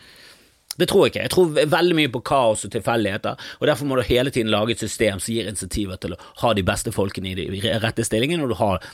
Det 0.78 0.88
tror 0.88 1.04
jeg 1.04 1.12
ikke. 1.12 1.26
Jeg 1.26 1.34
tror 1.34 1.52
veldig 1.76 1.98
mye 1.98 2.12
på 2.14 2.22
kaos 2.30 2.64
og 2.64 2.72
tilfeldigheter, 2.72 3.50
og 3.58 3.68
derfor 3.68 3.90
må 3.90 3.98
du 3.98 4.06
hele 4.08 4.32
tiden 4.32 4.52
lage 4.54 4.76
et 4.76 4.86
system 4.86 5.20
som 5.20 5.34
gir 5.34 5.50
insentiver 5.50 6.00
til 6.00 6.14
å 6.14 6.20
ha 6.44 6.54
de 6.56 6.64
beste 6.64 6.94
folkene 6.94 7.34
i 7.34 7.36
de 7.36 7.76
rette 7.82 8.06
stillingene, 8.06 8.46
og 8.46 8.54
du 8.54 8.58
har, 8.62 8.88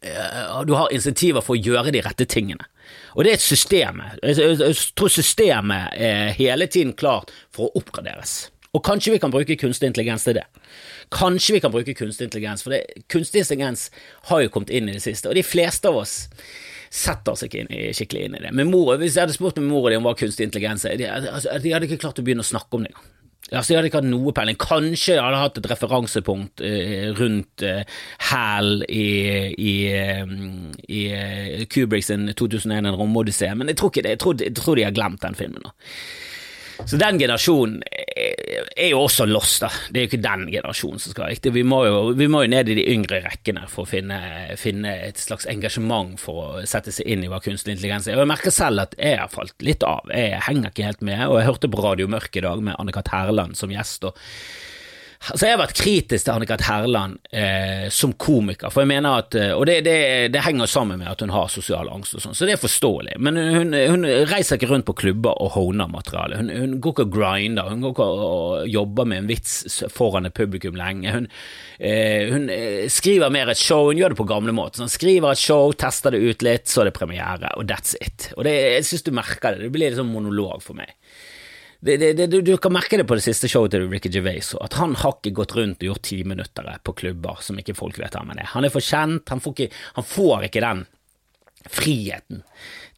du 0.00 0.74
har 0.76 0.92
insentiver 0.94 1.44
for 1.44 1.56
å 1.56 1.60
gjøre 1.60 1.92
de 1.94 2.02
rette 2.04 2.26
tingene. 2.28 2.66
Og 3.16 3.24
det 3.24 3.32
er 3.32 3.38
et 3.38 3.44
system. 3.44 4.02
Jeg 4.22 4.76
tror 4.98 5.12
systemet 5.12 5.96
er 5.96 6.34
hele 6.36 6.68
tiden 6.70 6.92
klart 6.98 7.32
for 7.54 7.68
å 7.68 7.80
oppgraderes. 7.80 8.46
Og 8.76 8.84
kanskje 8.84 9.14
vi 9.14 9.20
kan 9.22 9.32
bruke 9.32 9.56
kunstig 9.56 9.88
intelligens 9.88 10.26
til 10.26 10.36
det. 10.36 10.44
Kanskje 11.14 11.56
vi 11.56 11.62
kan 11.64 11.72
bruke 11.72 11.94
kunstig 11.96 12.28
intelligens, 12.28 12.64
for 12.66 12.74
det, 12.74 12.82
kunstig 13.12 13.40
intelligens 13.40 13.88
har 14.28 14.42
jo 14.42 14.52
kommet 14.52 14.72
inn 14.74 14.90
i 14.90 14.96
det 14.96 15.04
siste, 15.04 15.30
og 15.30 15.38
de 15.38 15.44
fleste 15.46 15.88
av 15.88 15.96
oss 16.02 16.26
setter 16.92 17.32
oss 17.32 17.44
ikke 17.46 17.62
inn 17.62 17.94
skikkelig 17.96 18.26
inn 18.26 18.36
i 18.38 18.42
det. 18.44 18.52
Men 18.56 18.70
mor, 18.70 18.92
hvis 19.00 19.16
jeg 19.16 19.24
hadde 19.24 19.36
spurt 19.36 19.58
mora 19.64 19.94
di 19.94 19.98
om 19.98 20.06
hva 20.06 20.16
kunstig 20.18 20.48
intelligens 20.48 20.84
er, 20.88 20.98
de, 21.00 21.08
altså, 21.08 21.56
de 21.62 21.72
hadde 21.72 21.88
ikke 21.88 22.02
klart 22.04 22.20
å 22.20 22.26
begynne 22.26 22.44
å 22.44 22.48
snakke 22.48 22.78
om 22.78 22.84
det 22.84 22.92
engang. 22.92 23.12
Altså, 23.52 23.72
jeg 23.72 23.78
hadde 23.78 23.90
ikke 23.92 24.00
hatt 24.00 24.08
noe 24.10 24.32
peiling. 24.34 24.58
Kanskje 24.58 25.14
jeg 25.14 25.22
hadde 25.22 25.38
hatt 25.38 25.58
et 25.60 25.68
referansepunkt 25.70 26.62
eh, 26.66 27.08
rundt 27.14 27.62
eh, 27.62 27.84
HAL 28.32 28.82
i, 28.90 29.06
i, 29.54 29.74
eh, 29.94 30.24
i 30.90 31.02
eh, 31.14 31.66
Kubrick 31.70 32.06
sin 32.08 32.26
2001 32.32 32.90
En 32.90 32.98
romodyssé, 32.98 33.52
men 33.54 33.70
jeg 33.70 33.78
tror, 33.78 33.92
ikke 33.94 34.02
det. 34.06 34.16
Jeg 34.16 34.22
tror, 34.24 34.40
jeg 34.42 34.56
tror 34.58 34.78
de 34.78 34.86
har 34.88 34.96
glemt 34.96 35.22
den 35.22 35.38
filmen 35.38 35.62
nå. 35.62 35.74
Så 36.84 36.98
den 37.00 37.18
generasjonen 37.18 37.80
er 37.86 38.90
jo 38.90 39.00
også 39.06 39.26
lost, 39.28 39.62
da. 39.64 39.70
Det 39.90 40.00
er 40.00 40.04
jo 40.04 40.10
ikke 40.10 40.22
den 40.24 40.44
generasjonen 40.52 41.00
som 41.02 41.14
skal 41.14 41.30
riktig. 41.32 41.52
Vi 41.56 41.64
må 41.66 41.80
jo, 41.86 41.96
vi 42.16 42.28
må 42.30 42.42
jo 42.44 42.52
ned 42.52 42.70
i 42.72 42.76
de 42.78 42.84
yngre 42.92 43.22
rekkene 43.24 43.64
for 43.70 43.86
å 43.86 43.90
finne, 43.90 44.18
finne, 44.60 44.92
et 45.08 45.20
slags 45.20 45.48
engasjement 45.50 46.20
for 46.20 46.42
å 46.44 46.66
sette 46.68 46.94
seg 46.94 47.08
inn 47.12 47.24
i 47.24 47.30
hva 47.32 47.40
kunstig 47.44 47.74
intelligens 47.74 48.08
er. 48.10 48.18
Og 48.18 48.26
jeg 48.26 48.32
merker 48.34 48.54
selv 48.54 48.86
at 48.86 48.96
jeg 49.00 49.20
har 49.22 49.32
falt 49.32 49.56
litt 49.64 49.86
av. 49.86 50.04
Jeg 50.12 50.42
henger 50.48 50.72
ikke 50.72 50.88
helt 50.90 51.04
med. 51.06 51.24
Og 51.30 51.40
jeg 51.40 51.50
hørte 51.50 51.72
på 51.72 51.84
Radio 51.84 52.08
Mørk 52.12 52.36
i 52.36 52.44
dag 52.44 52.64
med 52.64 52.76
Anne-Kat. 52.76 53.12
Herland 53.16 53.56
som 53.58 53.72
gjest. 53.72 54.04
og 54.08 54.20
Altså, 55.16 55.46
jeg 55.46 55.54
har 55.54 55.60
vært 55.62 55.78
kritisk 55.78 56.26
til 56.26 56.32
Annika 56.34 56.56
Terland 56.60 57.16
eh, 57.34 57.86
som 57.92 58.12
komiker, 58.20 58.70
for 58.72 58.84
jeg 58.84 58.90
mener 58.90 59.22
at 59.22 59.36
Og 59.56 59.64
det, 59.68 59.78
det, 59.86 59.96
det, 60.34 60.42
henger 60.44 60.68
sammen 60.70 61.00
med 61.00 61.08
at 61.10 61.22
hun 61.24 61.32
har 61.34 61.48
sosial 61.50 61.88
angst 61.90 62.16
og 62.18 62.22
sånn, 62.22 62.36
så 62.36 62.46
det 62.46 62.56
er 62.56 62.60
forståelig. 62.62 63.16
Men 63.22 63.40
hun, 63.40 63.74
hun, 63.74 64.06
reiser 64.28 64.58
ikke 64.58 64.70
rundt 64.70 64.86
på 64.88 64.96
klubber 65.00 65.38
og 65.42 65.54
honer 65.56 65.90
materiale. 65.90 66.38
Hun, 66.40 66.50
hun, 66.52 66.76
går 66.82 66.94
ikke 66.94 67.06
og 67.08 67.14
grinder, 67.16 67.70
hun 67.72 67.82
går 67.84 67.94
ikke 67.96 68.08
og 68.26 68.70
jobber 68.70 69.08
med 69.08 69.22
en 69.22 69.30
vits 69.30 69.56
foran 69.92 70.28
et 70.28 70.36
publikum 70.36 70.78
lenge. 70.78 71.14
Hun, 71.16 71.28
eh, 71.80 72.28
hun 72.32 72.48
eh, 72.52 72.86
skriver 72.92 73.32
mer 73.34 73.52
et 73.52 73.60
show, 73.60 73.90
hun 73.90 74.00
gjør 74.00 74.14
det 74.14 74.20
på 74.20 74.28
gamlemåten. 74.28 74.86
Hun 74.86 74.92
skriver 74.92 75.32
et 75.32 75.42
show, 75.42 75.72
tester 75.76 76.14
det 76.14 76.22
ut 76.22 76.46
litt, 76.46 76.68
så 76.70 76.84
er 76.84 76.90
det 76.90 76.98
premiere, 76.98 77.52
og 77.56 77.66
that's 77.70 77.96
it. 78.00 78.30
Og 78.36 78.46
det, 78.46 78.54
jeg 78.78 78.88
synes 78.90 79.06
du 79.08 79.12
merker 79.16 79.56
det, 79.56 79.66
det 79.66 79.74
blir 79.74 79.90
litt 79.90 80.00
sånn 80.00 80.12
monolog 80.12 80.62
for 80.64 80.78
meg 80.78 80.94
det, 81.86 82.12
det, 82.18 82.26
du, 82.32 82.40
du, 82.42 82.52
kan 82.62 82.74
merke 82.74 82.98
det 82.98 83.06
på 83.08 83.16
det 83.18 83.24
siste 83.24 83.48
showet 83.50 83.74
til 83.74 83.86
Ricky 83.90 84.10
Gervais, 84.12 84.52
at 84.62 84.76
han 84.80 84.96
har 85.00 85.16
ikke 85.16 85.34
gått 85.38 85.54
rundt 85.56 85.82
og 85.82 85.92
gjort 85.92 86.04
timinuttere 86.08 86.78
på 86.86 86.94
klubber 87.02 87.40
som 87.44 87.58
ikke 87.60 87.76
folk 87.78 88.00
vet 88.00 88.16
hvem 88.16 88.32
han 88.34 88.42
er. 88.42 88.50
Han 88.54 88.66
er 88.66 88.74
for 88.74 88.84
kjent, 88.84 89.28
han 89.32 89.42
får 89.44 89.56
ikke, 89.56 89.82
han 89.98 90.08
får 90.10 90.48
ikke 90.48 90.64
den 90.66 90.84
friheten 91.66 92.42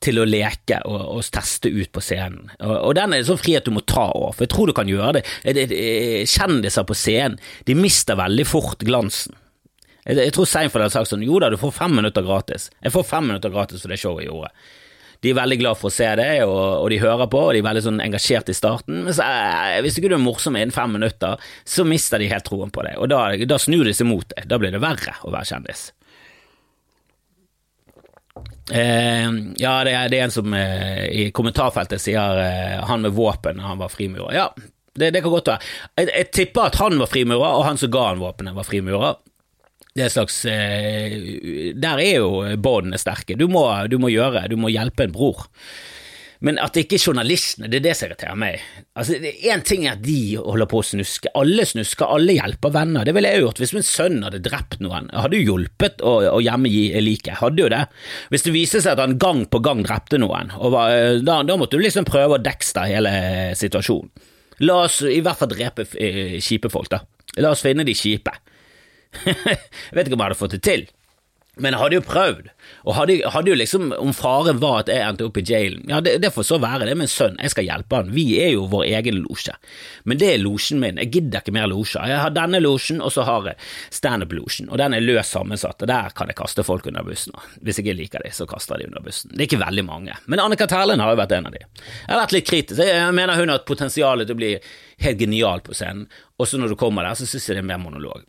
til 0.05 0.21
å 0.21 0.27
leke 0.29 0.79
og, 0.87 0.99
og, 1.17 1.23
teste 1.35 1.71
ut 1.73 1.91
på 1.95 2.03
scenen. 2.05 2.51
Og, 2.61 2.75
og 2.91 2.97
den 2.99 3.15
er 3.15 3.23
en 3.23 3.29
sånn 3.29 3.41
frihet 3.41 3.67
du 3.67 3.75
må 3.75 3.83
ta 3.83 4.09
over, 4.13 4.35
for 4.37 4.47
jeg 4.47 4.53
tror 4.55 4.71
du 4.71 4.77
kan 4.77 4.91
gjøre 4.91 5.21
det. 5.21 5.67
Kjendiser 6.31 6.87
på 6.87 6.97
scenen, 6.97 7.39
de 7.67 7.77
mister 7.79 8.19
veldig 8.19 8.47
fort 8.49 8.85
glansen. 8.87 9.37
Jeg, 10.05 10.21
jeg 10.23 10.35
tror 10.37 10.49
Seinfeld 10.49 10.87
hadde 10.87 10.95
sagt 10.95 11.11
sånn, 11.11 11.27
jo 11.27 11.41
da, 11.43 11.51
du 11.53 11.59
får 11.61 11.75
fem 11.81 11.97
minutter 11.99 12.25
gratis. 12.25 12.71
Jeg 12.85 12.95
får 12.95 13.09
fem 13.09 13.27
minutter 13.33 13.53
gratis 13.53 13.83
for 13.85 13.93
det 13.93 14.01
showet 14.01 14.25
jeg 14.25 14.33
gjorde 14.33 14.53
de 15.25 15.33
er 15.33 15.39
veldig 15.39 15.59
glad 15.59 15.79
for 15.81 15.91
å 15.91 15.95
se 15.95 16.09
det, 16.21 16.31
og, 16.47 16.59
og, 16.79 16.89
de 16.93 17.01
hører 17.03 17.31
på, 17.31 17.43
og 17.43 17.55
de 17.55 17.63
er 17.63 17.67
veldig 17.67 17.85
sånn 17.89 18.03
engasjert 18.05 18.53
i 18.53 18.57
starten. 18.57 19.03
Men 19.07 19.17
så, 19.17 19.27
eh, 19.27 19.79
hvis 19.83 19.99
ikke 19.99 20.13
du 20.13 20.17
er 20.19 20.23
morsom 20.23 20.59
innen 20.59 20.75
fem 20.75 20.95
minutter, 20.95 21.51
så 21.67 21.87
mister 21.89 22.23
de 22.23 22.31
helt 22.31 22.47
troen 22.47 22.71
på 22.75 22.87
deg, 22.87 22.99
og 23.03 23.11
da, 23.11 23.25
da 23.51 23.59
snur 23.63 23.89
de 23.89 23.95
seg 23.97 24.07
mot 24.11 24.27
deg. 24.37 24.47
Da 24.51 24.61
blir 24.63 24.75
det 24.75 24.83
verre 24.85 25.17
å 25.27 25.35
være 25.35 25.51
kjendis. 25.51 25.89
Eh, 28.71 29.29
ja, 29.59 29.75
det 29.85 29.95
er, 29.95 30.11
det 30.13 30.19
er, 30.19 30.27
en 30.27 30.35
som 30.35 30.55
eh, 30.55 31.07
i 31.09 31.29
kommentarfeltet 31.35 32.03
sier 32.03 32.43
eh, 32.43 32.75
han 32.85 33.03
med 33.03 33.17
våpen 33.17 33.63
han 33.65 33.81
var 33.81 33.91
frimurer. 33.93 34.35
Ja, 34.37 34.51
det, 34.99 35.13
det 35.17 35.23
kan 35.25 35.35
godt 35.35 35.51
være. 35.51 35.73
Jeg, 35.99 36.11
jeg, 36.13 36.31
tipper 36.37 36.69
at 36.69 36.79
han 36.83 36.99
var 37.01 37.11
frimurer, 37.11 37.59
og 37.59 37.67
han 37.67 37.81
som 37.81 37.91
ga 37.95 38.11
han 38.13 38.23
våpenet, 38.23 38.57
var 38.57 38.69
frimurer 38.69 39.19
det 39.99 40.09
slags 40.15 40.41
eh, 40.49 41.75
Der 41.77 42.01
er 42.01 42.23
jo 42.23 42.31
båndene 42.57 43.01
sterke. 43.01 43.37
Du 43.39 43.49
må, 43.51 43.67
du 43.91 43.99
må, 44.01 44.13
gjøre, 44.15 44.47
du 44.51 44.57
må 44.61 44.73
hjelpe 44.73 45.07
en 45.07 45.15
bror. 45.15 45.49
Men 46.45 46.59
at 46.63 46.77
det 46.77 46.85
ikke 46.85 46.99
er 47.01 47.05
journalistene, 47.09 47.67
det 47.71 47.81
er 47.81 47.85
det 47.89 47.93
som 47.99 48.07
irriterer 48.07 48.39
meg. 48.39 48.63
Altså, 48.99 49.17
Én 49.19 49.63
ting 49.67 49.89
er 49.89 49.97
at 49.97 50.05
de 50.05 50.39
holder 50.39 50.69
på 50.71 50.79
å 50.79 50.87
snuske. 50.87 51.33
Alle 51.39 51.65
snusker, 51.67 52.07
alle 52.07 52.37
hjelper 52.37 52.75
venner. 52.77 53.07
Det 53.07 53.15
ville 53.17 53.33
jeg 53.33 53.43
gjort 53.43 53.63
hvis 53.63 53.75
min 53.75 53.87
sønn 53.87 54.23
hadde 54.23 54.43
drept 54.45 54.79
noen. 54.85 55.11
Hadde 55.11 55.41
jo 55.41 55.57
hjulpet 55.57 56.05
å, 56.07 56.15
å 56.37 56.39
hjemgi 56.45 56.85
liket, 57.03 57.41
hadde 57.41 57.65
jo 57.65 57.73
det. 57.75 57.83
Hvis 58.31 58.47
det 58.47 58.55
viser 58.55 58.85
seg 58.85 58.95
at 58.95 59.03
han 59.03 59.19
gang 59.19 59.45
på 59.51 59.63
gang 59.67 59.83
drepte 59.87 60.21
noen, 60.23 60.55
var, 60.55 60.95
eh, 60.95 61.19
da, 61.27 61.41
da, 61.47 61.59
måtte 61.59 61.79
du 61.79 61.83
liksom 61.83 62.07
prøve 62.07 62.39
å 62.39 62.43
dekste 62.43 62.87
hele 62.87 63.15
situasjonen. 63.59 64.15
La 64.63 64.85
oss 64.87 65.03
i 65.07 65.21
hvert 65.23 65.39
fall 65.39 65.51
drepe 65.51 65.87
eh, 65.99 66.39
kjipe 66.43 66.71
folk, 66.71 66.91
da. 66.95 67.03
La 67.43 67.51
oss 67.55 67.63
finne 67.67 67.87
de 67.87 67.95
kjipe. 67.99 68.33
Jeg 69.27 69.97
vet 69.97 70.07
ikke 70.07 70.17
om 70.17 70.23
jeg 70.23 70.29
hadde 70.29 70.41
fått 70.43 70.57
det 70.57 70.63
til, 70.67 70.87
men 71.59 71.75
jeg 71.75 71.83
hadde 71.83 71.97
jo 71.99 72.05
prøvd. 72.07 72.49
Og 72.87 72.95
hadde, 72.97 73.17
hadde, 73.35 73.51
jo 73.51 73.57
liksom, 73.59 73.91
om 73.99 74.13
faren 74.17 74.61
var 74.63 74.83
at 74.83 74.91
jeg 74.93 75.03
endte 75.03 75.27
opp 75.27 75.39
i 75.41 75.45
jailen, 75.47 75.83
ja 75.91 75.99
det, 76.05 76.15
det 76.23 76.31
får 76.35 76.47
så 76.47 76.59
være, 76.63 76.87
det 76.87 76.95
er 76.95 77.01
min 77.01 77.11
sønn, 77.11 77.39
jeg 77.43 77.53
skal 77.53 77.67
hjelpe 77.67 77.99
han, 77.99 78.13
vi 78.15 78.27
er 78.43 78.53
jo 78.55 78.69
vår 78.71 78.85
egen 78.99 79.21
losje. 79.25 79.55
Men 80.09 80.21
det 80.21 80.31
er 80.33 80.43
losjen 80.43 80.81
min, 80.83 81.01
jeg 81.03 81.13
gidder 81.17 81.43
ikke 81.43 81.57
mer 81.57 81.69
losjer. 81.71 82.07
Jeg 82.13 82.23
har 82.23 82.35
denne 82.37 82.63
losjen, 82.63 83.03
og 83.05 83.13
så 83.15 83.27
har 83.29 83.51
jeg 83.51 83.59
standup-losjen, 83.99 84.71
og 84.71 84.81
den 84.81 84.97
er 84.97 85.05
løst 85.05 85.35
sammensatt, 85.35 85.83
og 85.83 85.91
der 85.91 86.15
kan 86.17 86.31
jeg 86.31 86.39
kaste 86.39 86.67
folk 86.67 86.87
under 86.91 87.07
bussen. 87.07 87.37
Hvis 87.59 87.81
jeg 87.81 87.89
ikke 87.89 87.99
liker 88.03 88.27
dem, 88.27 88.37
så 88.39 88.47
kaster 88.49 88.79
jeg 88.79 88.87
dem 88.87 88.95
under 88.95 89.09
bussen. 89.11 89.35
Det 89.35 89.43
er 89.43 89.51
ikke 89.51 89.63
veldig 89.65 89.87
mange, 89.89 90.19
men 90.31 90.45
Annika 90.45 90.71
Terlen 90.71 91.03
har 91.03 91.15
jo 91.15 91.23
vært 91.25 91.37
en 91.39 91.51
av 91.51 91.59
de. 91.59 91.65
Jeg 91.65 92.15
har 92.15 92.23
vært 92.23 92.39
litt 92.39 92.49
kritisk, 92.49 92.83
jeg 92.87 93.15
mener 93.19 93.39
hun 93.39 93.51
har 93.51 93.63
et 93.63 93.69
potensial 93.69 94.23
til 94.25 94.37
å 94.37 94.39
bli 94.39 94.55
helt 95.05 95.21
genial 95.21 95.63
på 95.67 95.77
scenen, 95.77 96.07
og 96.39 96.47
så 96.47 96.61
når 96.61 96.75
du 96.75 96.79
kommer 96.81 97.07
der, 97.07 97.19
så 97.19 97.27
synes 97.27 97.49
jeg 97.49 97.59
det 97.59 97.67
er 97.67 97.73
mer 97.75 97.83
monolog. 97.83 98.23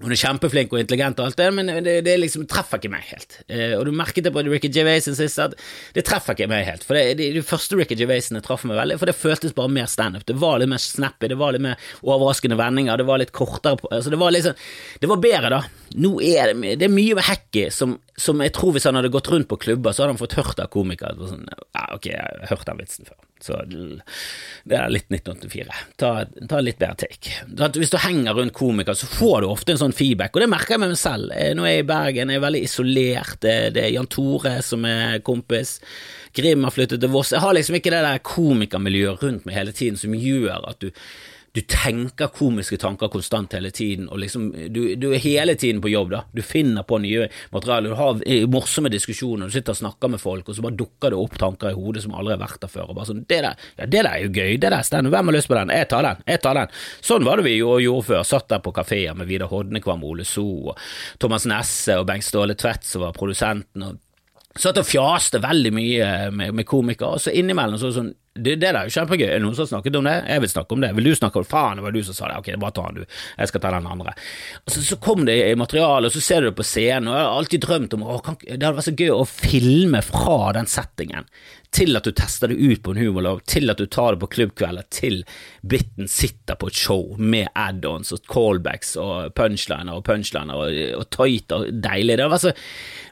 Hun 0.00 0.14
er 0.14 0.16
kjempeflink 0.16 0.72
og 0.72 0.80
intelligent, 0.80 1.18
og 1.20 1.28
alt 1.28 1.36
det, 1.36 1.46
men 1.52 1.68
det, 1.84 1.98
det 2.06 2.14
liksom 2.16 2.46
treffer 2.48 2.80
ikke 2.80 2.92
meg 2.92 3.04
helt. 3.10 3.36
Eh, 3.52 3.74
og 3.76 3.84
du 3.84 3.92
merket 3.92 4.24
det 4.24 4.32
på 4.32 4.44
Ricky 4.46 4.70
Gervaisen 4.72 5.16
sist 5.18 5.40
at 5.42 5.56
det 5.96 6.06
treffer 6.08 6.36
ikke 6.36 6.48
meg 6.48 6.64
helt. 6.68 6.86
For 6.88 6.96
det, 6.96 7.18
de, 7.18 7.26
de 7.36 7.42
første 7.44 7.76
Ricky 7.76 7.98
Gervaisene 8.00 8.40
traff 8.44 8.64
meg 8.68 8.80
veldig, 8.80 8.96
for 9.00 9.10
det 9.10 9.16
føltes 9.18 9.52
bare 9.56 9.72
mer 9.76 9.90
standup. 9.92 10.24
Det 10.28 10.38
var 10.40 10.62
litt 10.62 10.72
mer 10.72 10.80
snappy, 10.80 11.28
det 11.28 11.36
var 11.40 11.52
litt 11.52 11.66
mer 11.66 11.90
overraskende 12.00 12.56
vendinger, 12.60 12.96
det 12.96 13.08
var 13.10 13.20
litt 13.20 13.34
kortere 13.36 13.76
altså 13.90 14.10
Det 14.12 14.18
var 14.20 14.32
liksom 14.32 14.56
Det 15.00 15.10
var 15.10 15.20
bedre, 15.20 15.52
da. 15.52 15.60
Nå 16.00 16.14
er 16.24 16.54
det, 16.54 16.76
det 16.80 16.88
er 16.88 16.94
mye 16.94 17.18
med 17.18 17.26
Hacky 17.26 17.66
som, 17.74 17.98
som, 18.16 18.40
jeg 18.40 18.54
tror 18.56 18.72
hvis 18.76 18.88
han 18.88 18.96
hadde 18.96 19.12
gått 19.12 19.28
rundt 19.32 19.50
på 19.50 19.58
klubber, 19.60 19.92
så 19.92 20.04
hadde 20.04 20.14
han 20.16 20.22
fått 20.22 20.38
hørt 20.38 20.62
av 20.62 20.70
komikere. 20.72 21.28
Sånn, 21.28 21.44
ja, 21.50 21.84
ok, 21.96 22.08
jeg 22.12 22.20
har 22.20 22.54
hørt 22.54 22.68
den 22.70 22.80
vitsen 22.80 23.10
før. 23.10 23.20
Så 23.40 23.56
det 24.68 24.76
er 24.76 24.92
litt 24.92 25.08
1984. 25.08 25.80
Ta, 26.00 26.10
ta 26.50 26.60
litt 26.62 26.78
bedre 26.80 27.06
take. 27.06 27.34
Hvis 27.78 27.92
du 27.92 27.98
henger 28.02 28.36
rundt 28.36 28.54
komikere, 28.56 28.98
så 28.98 29.08
får 29.08 29.42
du 29.42 29.48
ofte 29.50 29.74
en 29.74 29.80
sånn 29.80 29.96
feedback, 29.96 30.34
og 30.34 30.44
det 30.44 30.50
merker 30.52 30.76
jeg 30.76 30.82
med 30.84 30.94
meg 30.94 31.00
selv. 31.00 31.34
Eh, 31.36 31.52
nå 31.56 31.66
er 31.66 31.78
jeg 31.78 31.84
i 31.84 31.90
Bergen, 31.90 32.32
jeg 32.32 32.40
er 32.40 32.46
veldig 32.46 32.62
isolert. 32.68 33.40
Det, 33.44 33.56
det 33.76 33.86
er 33.86 33.94
Jan 33.96 34.10
Tore 34.10 34.56
som 34.66 34.86
er 34.88 35.20
kompis. 35.26 35.78
Grim 36.36 36.66
har 36.66 36.74
flyttet 36.74 37.02
til 37.02 37.12
Voss. 37.12 37.34
Jeg 37.34 37.42
har 37.42 37.56
liksom 37.56 37.80
ikke 37.80 37.92
det 37.94 38.04
der 38.06 38.22
komikermiljøet 38.26 39.24
rundt 39.24 39.48
meg 39.48 39.56
hele 39.56 39.74
tiden 39.76 39.98
som 39.98 40.14
gjør 40.14 40.68
at 40.70 40.84
du 40.84 40.90
du 41.52 41.60
tenker 41.66 42.30
komiske 42.30 42.76
tanker 42.78 43.10
konstant 43.10 43.56
hele 43.56 43.72
tiden, 43.74 44.06
og 44.08 44.20
liksom, 44.22 44.50
du, 44.70 44.94
du, 44.94 45.08
er 45.10 45.22
hele 45.22 45.56
tiden 45.58 45.80
på 45.82 45.90
jobb, 45.90 46.12
da. 46.12 46.20
Du 46.30 46.42
finner 46.46 46.84
på 46.86 47.00
nye 47.02 47.26
materialer, 47.50 47.90
du 47.90 47.98
har 47.98 48.20
morsomme 48.52 48.92
diskusjoner, 48.92 49.50
du 49.50 49.56
sitter 49.56 49.74
og 49.74 49.80
snakker 49.80 50.12
med 50.12 50.22
folk, 50.22 50.46
og 50.46 50.56
så 50.56 50.62
bare 50.62 50.78
dukker 50.78 51.10
det 51.10 51.18
opp 51.18 51.34
tanker 51.40 51.72
i 51.72 51.78
hodet 51.78 52.04
som 52.04 52.14
aldri 52.14 52.36
har 52.36 52.42
vært 52.44 52.62
der 52.62 52.70
før, 52.70 52.92
og 52.92 53.00
bare 53.00 53.10
sånn, 53.10 53.24
det 53.26 53.40
der, 53.42 53.64
ja, 53.80 53.88
det 53.88 54.04
der 54.04 54.10
er 54.12 54.22
jo 54.22 54.30
gøy, 54.30 54.52
det 54.62 54.70
der 54.70 54.86
Sten, 54.86 55.10
hvem 55.10 55.32
har 55.32 55.38
lyst 55.38 55.50
på 55.50 55.58
den, 55.58 55.74
jeg 55.74 55.90
tar 55.90 56.06
den, 56.06 56.22
jeg 56.30 56.42
tar 56.44 56.60
den. 56.60 56.76
Sånn 57.10 57.26
var 57.26 57.40
det 57.40 57.48
vi 57.48 57.56
jo 57.56 57.74
gjorde 57.82 58.08
før, 58.12 58.22
satt 58.30 58.46
der 58.54 58.62
på 58.62 58.74
kafeer 58.76 59.18
med 59.18 59.30
Vidar 59.30 59.50
Hodnekvam, 59.50 60.06
Ole 60.06 60.28
So, 60.28 60.46
og 60.70 60.78
Thomas 61.18 61.48
Nesse 61.50 61.98
og 61.98 62.06
Bengt 62.06 62.28
Ståle 62.28 62.54
Tvedt 62.58 62.86
som 62.86 63.08
var 63.08 63.16
produsenten, 63.16 63.88
og 63.88 63.98
satt 64.58 64.78
og 64.78 64.86
fjaste 64.86 65.42
veldig 65.42 65.74
mye 65.74 66.08
med, 66.34 66.54
med 66.62 66.66
komikere, 66.68 67.16
og 67.18 67.26
så 67.26 67.34
innimellom 67.34 67.78
så 67.80 67.90
sånn 67.94 68.14
det, 68.34 68.60
det 68.62 68.68
er 68.70 68.86
jo 68.86 68.94
kjempegøy. 68.94 69.26
Er 69.26 69.40
det 69.40 69.42
noen 69.42 69.56
som 69.58 69.64
har 69.64 69.70
snakket 69.72 69.96
om 69.98 70.06
det? 70.06 70.14
Jeg 70.30 70.42
vil 70.44 70.50
snakke 70.52 70.76
om 70.76 70.84
det. 70.84 70.90
Vil 70.94 71.08
du 71.08 71.14
snakke 71.18 71.40
om 71.40 71.44
det? 71.44 71.50
Faen, 71.50 71.80
det 71.80 71.82
var 71.82 71.94
du 71.96 72.02
som 72.06 72.14
sa 72.14 72.28
det. 72.30 72.36
Ok, 72.38 72.50
bare 72.62 72.76
ta 72.76 72.84
den, 72.86 73.00
du. 73.00 73.16
Jeg 73.40 73.50
skal 73.50 73.62
ta 73.64 73.72
den 73.74 73.88
andre. 73.90 74.14
Og 74.62 74.74
så, 74.74 74.82
så 74.86 74.98
kom 75.02 75.24
det 75.26 75.34
i 75.48 75.56
materialet, 75.58 76.10
og 76.10 76.14
så 76.14 76.22
ser 76.22 76.44
du 76.44 76.50
det 76.50 76.58
på 76.60 76.66
scenen, 76.66 77.10
og 77.10 77.18
jeg 77.18 77.26
har 77.26 77.40
alltid 77.40 77.64
drømt 77.66 77.96
om 77.98 78.04
å, 78.06 78.20
Det 78.44 78.54
hadde 78.54 78.76
vært 78.78 78.86
så 78.86 78.94
gøy 78.94 79.10
å 79.16 79.26
filme 79.26 80.04
fra 80.06 80.38
den 80.60 80.70
settingen 80.70 81.26
til 81.74 81.94
at 81.98 82.06
du 82.06 82.10
tester 82.16 82.50
det 82.50 82.58
ut 82.58 82.82
på 82.82 82.94
en 82.94 83.00
humorlov, 83.00 83.42
til 83.48 83.70
at 83.70 83.78
du 83.78 83.86
tar 83.86 84.14
det 84.14 84.22
på 84.24 84.30
klubbkvelder, 84.34 84.86
til 84.90 85.20
biten 85.62 86.08
sitter 86.10 86.58
på 86.58 86.70
et 86.70 86.78
show 86.78 87.14
med 87.18 87.50
add-ons 87.54 88.10
og 88.16 88.24
callbacks 88.30 88.96
og 89.00 89.30
punchliner 89.38 90.00
og 90.00 90.04
punchliner 90.06 90.64
og, 90.64 90.80
og 90.98 91.06
tight 91.14 91.54
og 91.54 91.68
deilig. 91.82 92.18
Det 92.18 92.28
var 92.32 92.42
så, 92.42 92.54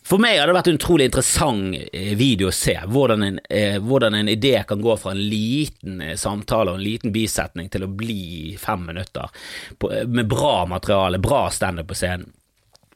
for 0.09 0.23
meg 0.23 0.41
hadde 0.41 0.51
det 0.51 0.59
vært 0.59 0.73
en 0.73 0.81
utrolig 0.81 1.09
interessant 1.09 1.79
eh, 1.93 2.15
video 2.19 2.51
å 2.51 2.57
se, 2.57 2.75
hvordan 2.89 3.27
en, 3.29 3.41
eh, 3.47 3.79
hvordan 3.83 4.19
en 4.19 4.33
idé 4.33 4.57
kan 4.67 4.83
gå 4.83 4.99
fra 4.99 5.08
en 5.13 5.23
liten 5.31 6.01
eh, 6.05 6.17
samtale 6.21 6.73
og 6.73 6.81
en 6.81 6.87
liten 6.87 7.15
bisetning 7.15 7.71
til 7.73 7.87
å 7.87 7.93
bli 7.93 8.57
fem 8.61 8.87
minutter 8.89 9.31
på, 9.79 9.93
med 10.07 10.29
bra 10.31 10.67
materiale, 10.71 11.21
bra 11.23 11.47
standup 11.55 11.91
på 11.93 11.99
scenen. 11.99 12.33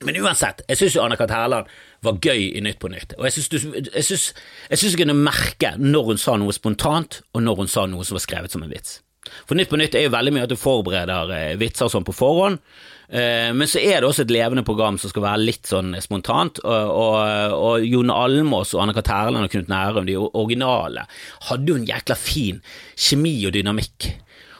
Men 0.02 0.18
uansett, 0.18 0.64
jeg 0.66 0.80
syns 0.80 0.96
Anna-Kat. 0.98 1.30
Hærland 1.30 1.70
var 2.02 2.18
gøy 2.18 2.48
i 2.58 2.62
Nytt 2.64 2.80
på 2.82 2.90
Nytt. 2.90 3.14
Og 3.20 3.28
jeg 3.28 3.36
syns 4.08 4.32
jeg 4.72 4.98
kunne 4.98 5.14
merke 5.14 5.76
når 5.78 6.10
hun 6.10 6.20
sa 6.20 6.34
noe 6.40 6.54
spontant, 6.56 7.20
og 7.30 7.44
når 7.46 7.62
hun 7.62 7.70
sa 7.70 7.86
noe 7.86 8.06
som 8.06 8.18
var 8.18 8.24
skrevet 8.26 8.54
som 8.54 8.64
en 8.66 8.72
vits. 8.72 8.98
For 9.46 9.58
Nytt 9.58 9.70
på 9.72 9.78
Nytt 9.80 9.96
er 9.98 10.06
jo 10.06 10.14
veldig 10.14 10.32
mye 10.34 10.46
at 10.46 10.52
du 10.52 10.58
forbereder 10.60 11.32
eh, 11.36 11.52
vitser 11.60 11.90
sånn 11.92 12.06
på 12.06 12.14
forhånd, 12.16 12.60
eh, 13.08 13.50
men 13.56 13.70
så 13.70 13.82
er 13.82 14.00
det 14.00 14.08
også 14.08 14.26
et 14.26 14.34
levende 14.34 14.64
program 14.66 14.98
som 15.00 15.12
skal 15.12 15.26
være 15.26 15.44
litt 15.44 15.70
sånn 15.70 15.96
spontant. 16.04 16.62
Og, 16.64 16.92
og, 17.04 17.56
og 17.58 17.86
Jon 17.86 18.12
Almås 18.14 18.74
og 18.76 18.84
Anne-Kat. 18.86 19.12
Herland 19.12 19.48
og 19.48 19.54
Knut 19.54 19.72
Nærum, 19.72 20.08
de 20.08 20.18
originale, 20.20 21.06
hadde 21.48 21.72
jo 21.72 21.80
en 21.80 21.88
jækla 21.88 22.18
fin 22.18 22.62
kjemi 22.96 23.36
og 23.48 23.56
dynamikk. 23.58 24.12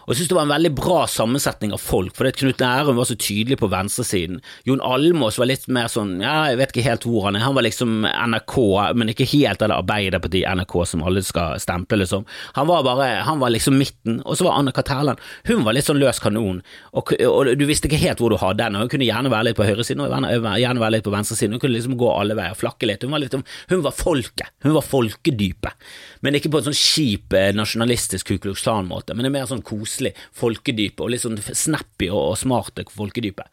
Og 0.03 0.13
jeg 0.13 0.21
synes 0.21 0.33
det 0.33 0.37
var 0.37 0.47
en 0.49 0.55
veldig 0.55 0.73
bra 0.75 0.99
sammensetning 1.11 1.73
av 1.75 1.83
folk, 1.83 2.15
for 2.17 2.27
Knut 2.35 2.63
Nærum 2.63 2.99
var 2.99 3.07
så 3.07 3.17
tydelig 3.19 3.59
på 3.61 3.69
venstresiden. 3.71 4.41
Jon 4.67 4.83
Almås 4.83 5.39
var 5.39 5.49
litt 5.51 5.69
mer 5.73 5.91
sånn, 5.93 6.17
ja, 6.23 6.49
jeg 6.51 6.59
vet 6.59 6.73
ikke 6.75 6.87
helt 6.89 7.07
hvor 7.07 7.29
han 7.29 7.39
er, 7.39 7.45
han 7.47 7.55
var 7.55 7.67
liksom 7.67 8.03
NRK, 8.09 8.57
men 8.99 9.13
ikke 9.13 9.29
helt 9.31 9.63
det 9.63 9.71
Arbeiderparti-NRK 9.77 10.75
som 10.91 11.05
alle 11.07 11.23
skal 11.27 11.61
stemple, 11.63 12.01
liksom. 12.03 12.27
Han 12.59 12.69
var 12.71 12.83
bare, 12.87 13.09
han 13.29 13.43
var 13.43 13.55
liksom 13.55 13.79
midten, 13.79 14.19
og 14.27 14.39
så 14.39 14.49
var 14.49 14.59
Anne 14.59 14.75
Katerland, 14.75 15.23
hun 15.49 15.63
var 15.67 15.77
litt 15.77 15.87
sånn 15.87 16.01
løs 16.03 16.21
kanon, 16.23 16.63
og, 16.93 17.15
og, 17.29 17.53
du 17.59 17.65
visste 17.69 17.91
ikke 17.91 18.03
helt 18.03 18.23
hvor 18.23 18.35
du 18.35 18.41
hadde 18.43 18.67
henne, 18.67 18.83
hun 18.83 18.91
kunne 18.91 19.07
gjerne 19.07 19.31
være 19.33 19.51
litt 19.51 19.61
på 19.61 19.69
høyresiden 19.69 20.03
og 20.03 20.11
gjerne 20.11 20.83
være 20.83 20.97
litt 20.97 21.07
på 21.07 21.15
venstresiden, 21.15 21.57
hun 21.57 21.63
kunne 21.63 21.77
liksom 21.77 21.97
gå 22.01 22.11
alle 22.11 22.37
veier, 22.39 22.59
flakke 22.59 22.91
litt, 22.91 23.07
hun 23.07 23.15
var 23.15 23.23
litt, 23.23 23.39
hun 23.71 23.87
var 23.87 23.95
folket, 23.95 24.51
hun 24.67 24.75
var 24.75 24.87
folkedypet, 24.87 25.89
men 26.27 26.39
ikke 26.39 26.51
på 26.53 26.63
en 26.63 26.71
sånn 26.71 26.79
kjip, 26.79 27.33
eh, 27.39 27.53
nasjonalistisk 27.55 28.33
Ku 28.33 28.39
Klux 28.43 28.63
Klan-måte, 28.65 29.15
men 29.19 29.29
en 29.29 29.35
mer 29.35 29.49
sånn 29.51 29.65
kose 29.67 29.92
koselig 29.93 30.15
folkedype, 30.33 31.03
og 31.03 31.13
litt 31.13 31.25
sånn 31.25 31.39
snappy 31.39 32.11
og, 32.13 32.33
og 32.33 32.41
smarte 32.41 32.89
folkedype. 32.91 33.47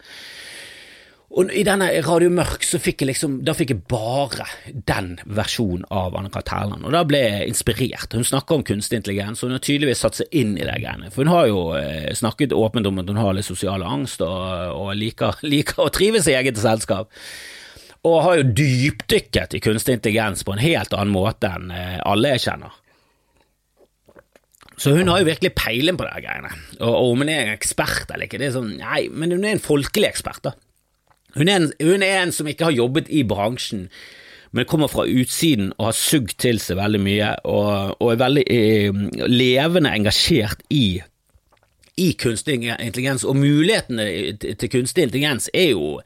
Og 1.29 1.51
i 1.53 1.61
denne 1.61 1.91
Radio 2.07 2.31
Mørk 2.33 2.63
så 2.65 2.79
fikk 2.81 3.03
jeg 3.03 3.11
liksom, 3.11 3.35
da 3.45 3.53
fikk 3.53 3.75
jeg 3.75 3.83
bare 3.91 4.47
den 4.65 5.11
versjonen 5.29 5.83
av 5.93 6.15
Annika 6.17 6.41
Terland, 6.41 6.87
og 6.87 6.95
da 6.95 7.03
ble 7.05 7.19
jeg 7.21 7.51
inspirert. 7.51 8.15
Hun 8.17 8.25
snakker 8.25 8.57
om 8.57 8.65
kunstig 8.65 8.97
intelligens, 8.97 9.43
og 9.43 9.51
hun 9.51 9.59
har 9.59 9.61
tydeligvis 9.61 10.01
satt 10.01 10.17
seg 10.17 10.33
inn 10.33 10.55
i 10.57 10.65
de 10.65 10.73
greiene. 10.81 11.11
For 11.13 11.21
hun 11.21 11.33
har 11.35 11.45
jo 11.51 11.61
eh, 11.77 12.09
snakket 12.17 12.57
åpent 12.57 12.89
om 12.89 12.97
at 13.03 13.13
hun 13.13 13.21
har 13.21 13.37
litt 13.37 13.45
sosial 13.45 13.85
angst, 13.85 14.25
og, 14.25 14.73
og 14.73 14.91
liker, 14.97 15.37
liker, 15.53 15.85
å 15.85 15.93
trives 15.93 16.31
i 16.31 16.37
eget 16.39 16.57
selskap. 16.57 17.13
Og 18.09 18.21
har 18.25 18.39
jo 18.39 18.49
dypdykket 18.57 19.53
i 19.53 19.61
kunstig 19.61 19.99
intelligens 19.99 20.41
på 20.47 20.55
en 20.55 20.65
helt 20.65 20.97
annen 20.97 21.13
måte 21.13 21.53
enn 21.59 21.69
eh, 21.75 21.99
alle 22.09 22.33
jeg 22.39 22.47
kjenner. 22.47 22.78
Så 24.79 24.93
hun 24.95 25.11
har 25.11 25.19
jo 25.19 25.27
virkelig 25.27 25.51
peiling 25.59 25.97
på 25.99 26.07
de 26.07 26.23
greiene. 26.23 26.53
Og, 26.79 26.87
og 26.87 27.11
om 27.11 27.23
hun 27.23 27.31
er 27.31 27.43
en 27.43 27.57
ekspert 27.57 28.11
eller 28.13 28.29
ikke, 28.29 28.39
det 28.39 28.49
er 28.49 28.55
sånn, 28.55 28.77
nei, 28.79 29.03
men 29.11 29.35
hun 29.35 29.43
er 29.43 29.57
en 29.57 29.63
folkelig 29.63 30.07
ekspert, 30.13 30.45
da. 30.47 30.55
Hun 31.35 31.49
er, 31.51 31.59
en, 31.59 31.67
hun 31.83 32.05
er 32.05 32.23
en 32.23 32.31
som 32.33 32.47
ikke 32.49 32.69
har 32.69 32.77
jobbet 32.77 33.11
i 33.13 33.21
bransjen, 33.27 33.89
men 34.55 34.65
kommer 34.65 34.89
fra 34.89 35.05
utsiden 35.05 35.73
og 35.75 35.91
har 35.91 35.97
sugd 35.97 36.33
til 36.41 36.57
seg 36.63 36.79
veldig 36.79 37.01
mye, 37.05 37.33
og, 37.45 37.99
og 37.99 38.13
er 38.15 38.21
veldig 38.23 38.45
eh, 38.49 39.03
levende 39.29 39.91
engasjert 39.93 40.63
i, 40.73 41.01
i 42.01 42.07
kunstig 42.17 42.63
intelligens. 42.71 43.27
Og 43.27 43.37
mulighetene 43.37 44.07
til 44.39 44.71
kunstig 44.73 45.05
intelligens 45.05 45.51
er 45.53 45.75
jo 45.75 45.99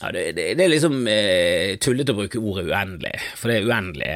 ja, 0.00 0.10
det, 0.12 0.32
det, 0.32 0.44
det, 0.56 0.64
er 0.64 0.70
liksom 0.72 1.02
eh, 1.12 1.74
tullete 1.82 2.14
å 2.14 2.18
bruke 2.22 2.40
ordet 2.40 2.70
uendelig, 2.70 3.12
for 3.36 3.50
det 3.50 3.56
er 3.58 3.66
uendelig 3.68 4.12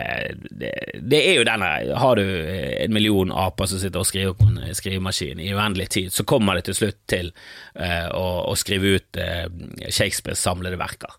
det, 0.49 0.71
det, 0.97 1.19
er 1.21 1.37
jo 1.37 1.45
denne 1.45 1.69
Har 2.01 2.17
du 2.17 2.25
en 2.25 2.95
million 2.95 3.33
aper 3.45 3.69
som 3.69 3.83
sitter 3.83 4.01
og 4.01 4.09
skriver 4.09 4.33
på 4.39 4.49
en 4.49 4.63
skrivemaskin 4.77 5.43
i 5.45 5.51
uendelig 5.53 5.91
tid, 5.93 6.15
så 6.15 6.25
kommer 6.25 6.57
det 6.57 6.71
til 6.71 6.79
slutt 6.79 7.01
til 7.11 7.29
eh, 7.77 8.09
å, 8.09 8.25
å, 8.49 8.57
skrive 8.57 8.97
ut 8.97 9.21
eh, 9.21 9.45
Shakespeares 9.91 10.41
samlede 10.41 10.81
verker. 10.81 11.13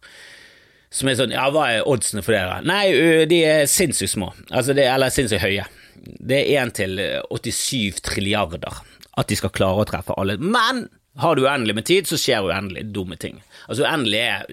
Som 0.89 1.11
er 1.11 1.19
sånn, 1.19 1.35
ja, 1.35 1.45
hva 1.53 1.69
er 1.75 1.85
oddsene 1.91 2.25
for 2.25 2.33
det? 2.33 2.41
da? 2.49 2.59
Nei, 2.65 3.25
de 3.29 3.41
er 3.45 3.69
sinnssykt 3.69 4.15
små, 4.15 4.31
altså 4.49 4.73
eller 4.73 5.13
sinnssykt 5.13 5.45
høye. 5.45 5.69
Det 5.95 6.41
er 6.41 6.65
1 6.65 6.77
til 6.81 7.01
87 7.29 8.01
trilliarder 8.05 8.81
at 9.15 9.29
de 9.29 9.37
skal 9.37 9.53
klare 9.53 9.83
å 9.83 9.87
treffe 9.87 10.15
alle. 10.17 10.39
Men 10.41 10.87
har 11.17 11.35
du 11.35 11.45
uendelig 11.45 11.75
med 11.75 11.85
tid, 11.85 12.07
så 12.07 12.17
skjer 12.19 12.43
uendelig 12.49 12.85
dumme 12.91 13.15
ting. 13.15 13.37
Altså 13.69 13.85
Uendelig 13.87 14.19
er 14.19 14.49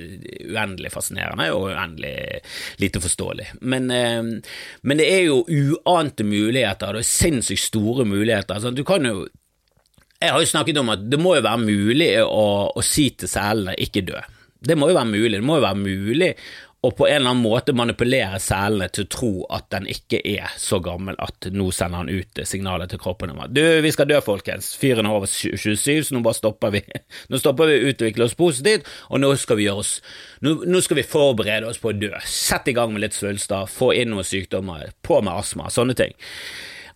uendelig 0.47 0.93
fascinerende 0.95 1.49
og 1.57 1.73
uendelig 1.73 2.13
lite 2.83 3.03
forståelig. 3.03 3.49
Men, 3.61 3.91
eh, 3.91 4.23
men 4.83 5.01
det 5.01 5.09
er 5.11 5.25
jo 5.27 5.43
uante 5.43 6.25
muligheter, 6.25 6.95
det 6.95 7.03
er 7.03 7.11
sinnssykt 7.11 7.65
store 7.67 8.07
muligheter. 8.07 8.55
Altså, 8.55 8.71
du 8.71 8.85
kan 8.85 9.05
jo 9.07 9.29
Jeg 10.23 10.31
har 10.31 10.39
jo 10.39 10.47
snakket 10.47 10.77
om 10.79 10.91
at 10.93 11.01
det 11.11 11.19
må 11.19 11.35
jo 11.35 11.43
være 11.43 11.59
mulig 11.59 12.13
å, 12.23 12.71
å 12.71 12.83
si 12.87 13.09
til 13.11 13.27
selene 13.27 13.73
ikke 13.75 14.05
dø. 14.07 14.21
Det 14.63 14.77
må 14.79 14.87
jo 14.87 14.95
være 14.95 15.11
mulig. 15.11 15.33
Det 15.41 15.43
må 15.43 15.57
jo 15.59 15.65
være 15.65 15.81
mulig 15.83 16.29
og 16.83 16.97
på 16.99 17.07
en 17.07 17.15
eller 17.15 17.31
annen 17.31 17.45
måte 17.45 17.75
manipulere 17.79 18.41
selene 18.43 18.89
til 18.91 19.05
å 19.07 19.11
tro 19.15 19.31
at 19.55 19.69
den 19.71 19.87
ikke 19.91 20.19
er 20.27 20.51
så 20.59 20.81
gammel 20.83 21.15
at 21.23 21.47
nå 21.55 21.69
sender 21.75 22.03
han 22.03 22.11
ut 22.11 22.41
signalet 22.49 22.91
til 22.91 22.99
kroppen 23.03 23.31
om 23.31 23.39
at 23.45 23.55
du, 23.55 23.63
vi 23.85 23.93
skal 23.95 24.09
dø, 24.11 24.19
folkens, 24.25 24.73
fyren 24.81 25.07
er 25.07 25.15
over 25.15 25.31
27, 25.31 25.77
så 25.79 26.17
nå 26.17 26.25
bare 26.27 26.41
stopper 26.41 26.75
vi. 26.75 26.83
Nå 27.31 27.39
stopper 27.39 27.71
vi 27.71 27.79
å 27.79 27.93
utvikle 27.93 28.27
oss 28.27 28.35
positivt, 28.39 28.89
og 29.15 29.23
nå 29.23 29.31
skal 29.39 29.61
vi 29.61 29.69
gjøre 29.69 29.85
oss 29.85 29.93
nå, 30.43 30.57
nå, 30.67 30.83
skal 30.83 30.99
vi 30.99 31.07
forberede 31.07 31.71
oss 31.71 31.79
på 31.79 31.93
å 31.93 31.97
dø. 31.97 32.11
Sett 32.27 32.67
i 32.69 32.75
gang 32.77 32.91
med 32.95 33.05
litt 33.05 33.17
svulster, 33.17 33.71
få 33.71 33.93
inn 33.95 34.11
noen 34.11 34.27
sykdommer, 34.27 34.91
på 35.07 35.23
med 35.23 35.39
astma, 35.39 35.71
sånne 35.71 35.97
ting. 35.99 36.17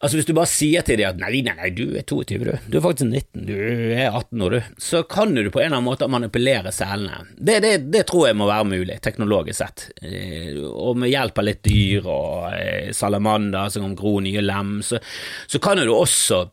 Altså 0.01 0.19
Hvis 0.19 0.29
du 0.29 0.35
bare 0.37 0.51
sier 0.51 0.85
til 0.87 1.01
dem 1.01 1.09
at 1.09 1.21
nei, 1.21 1.41
nei, 1.45 1.55
nei, 1.57 1.71
du 1.75 1.85
er 1.97 2.05
22, 2.05 2.39
du, 2.45 2.53
du 2.69 2.79
er 2.79 2.85
faktisk 2.85 3.09
19, 3.09 3.47
du 3.49 3.55
er 3.57 4.11
18 4.11 4.45
år, 4.45 4.57
du, 4.57 4.81
så 4.83 5.03
kan 5.09 5.33
du 5.37 5.49
på 5.49 5.63
en 5.63 5.69
eller 5.69 5.79
annen 5.79 5.89
måte 5.89 6.09
manipulere 6.11 6.73
selene. 6.75 7.23
Det, 7.37 7.61
det, 7.65 7.73
det 7.95 8.05
tror 8.11 8.29
jeg 8.29 8.39
må 8.39 8.49
være 8.51 8.69
mulig, 8.69 8.99
teknologisk 9.05 9.63
sett. 9.63 9.87
Eh, 10.05 10.61
og 10.67 11.01
med 11.01 11.13
hjelp 11.13 11.41
av 11.41 11.49
litt 11.49 11.63
dyr 11.65 12.11
og 12.11 12.51
eh, 12.53 12.93
salamander 12.97 13.73
som 13.73 13.89
kan 13.89 13.97
gro 13.99 14.19
nye 14.25 14.45
lem, 14.45 14.79
så, 14.85 15.01
så 15.49 15.63
kan 15.63 15.81
du 15.81 15.95
også 15.95 16.45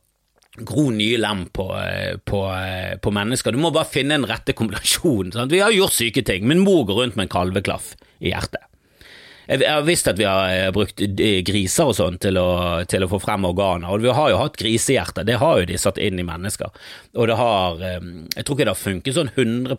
gro 0.64 0.90
nye 0.94 1.18
lem 1.18 1.48
på, 1.52 1.68
eh, 1.82 2.18
på, 2.24 2.44
på, 3.02 3.16
mennesker. 3.20 3.52
Du 3.52 3.62
må 3.62 3.74
bare 3.74 3.90
finne 3.90 4.20
den 4.20 4.30
rette 4.30 4.56
kombinasjonen. 4.58 5.34
Sant? 5.36 5.52
Vi 5.52 5.64
har 5.64 5.74
gjort 5.74 5.98
syke 5.98 6.24
ting, 6.26 6.48
Min 6.48 6.64
mor 6.64 6.86
går 6.88 7.02
rundt 7.02 7.20
med 7.20 7.28
en 7.28 7.36
kalveklaff 7.36 7.96
i 8.24 8.32
hjertet. 8.32 8.64
Jeg 9.48 9.68
har 9.68 9.84
visst 9.84 10.08
at 10.08 10.20
vi 10.20 10.28
har 10.28 10.52
eh, 10.54 10.70
brukt 10.76 11.02
eh, 11.04 11.42
griser 11.44 11.90
og 11.92 11.98
sånn 11.98 12.20
til, 12.24 12.40
til, 12.90 13.04
å 13.04 13.10
få 13.12 13.20
frem 13.20 13.44
organer, 13.50 13.90
og 13.92 14.06
vi 14.06 14.14
har 14.16 14.32
jo 14.32 14.40
hatt 14.40 14.56
grisehjerter, 14.60 15.28
det 15.28 15.40
har 15.42 15.60
jo 15.60 15.68
de 15.68 15.80
satt 15.82 16.00
inn 16.00 16.22
i 16.22 16.28
mennesker. 16.28 16.72
Og 17.20 17.28
det 17.28 17.36
har 17.40 17.84
eh, 17.84 18.00
Jeg 18.38 18.46
tror 18.46 18.56
ikke 18.56 18.70
det 18.70 18.76
har 18.76 18.80
funket 18.80 19.18
sånn 19.18 19.34
100 19.36 19.76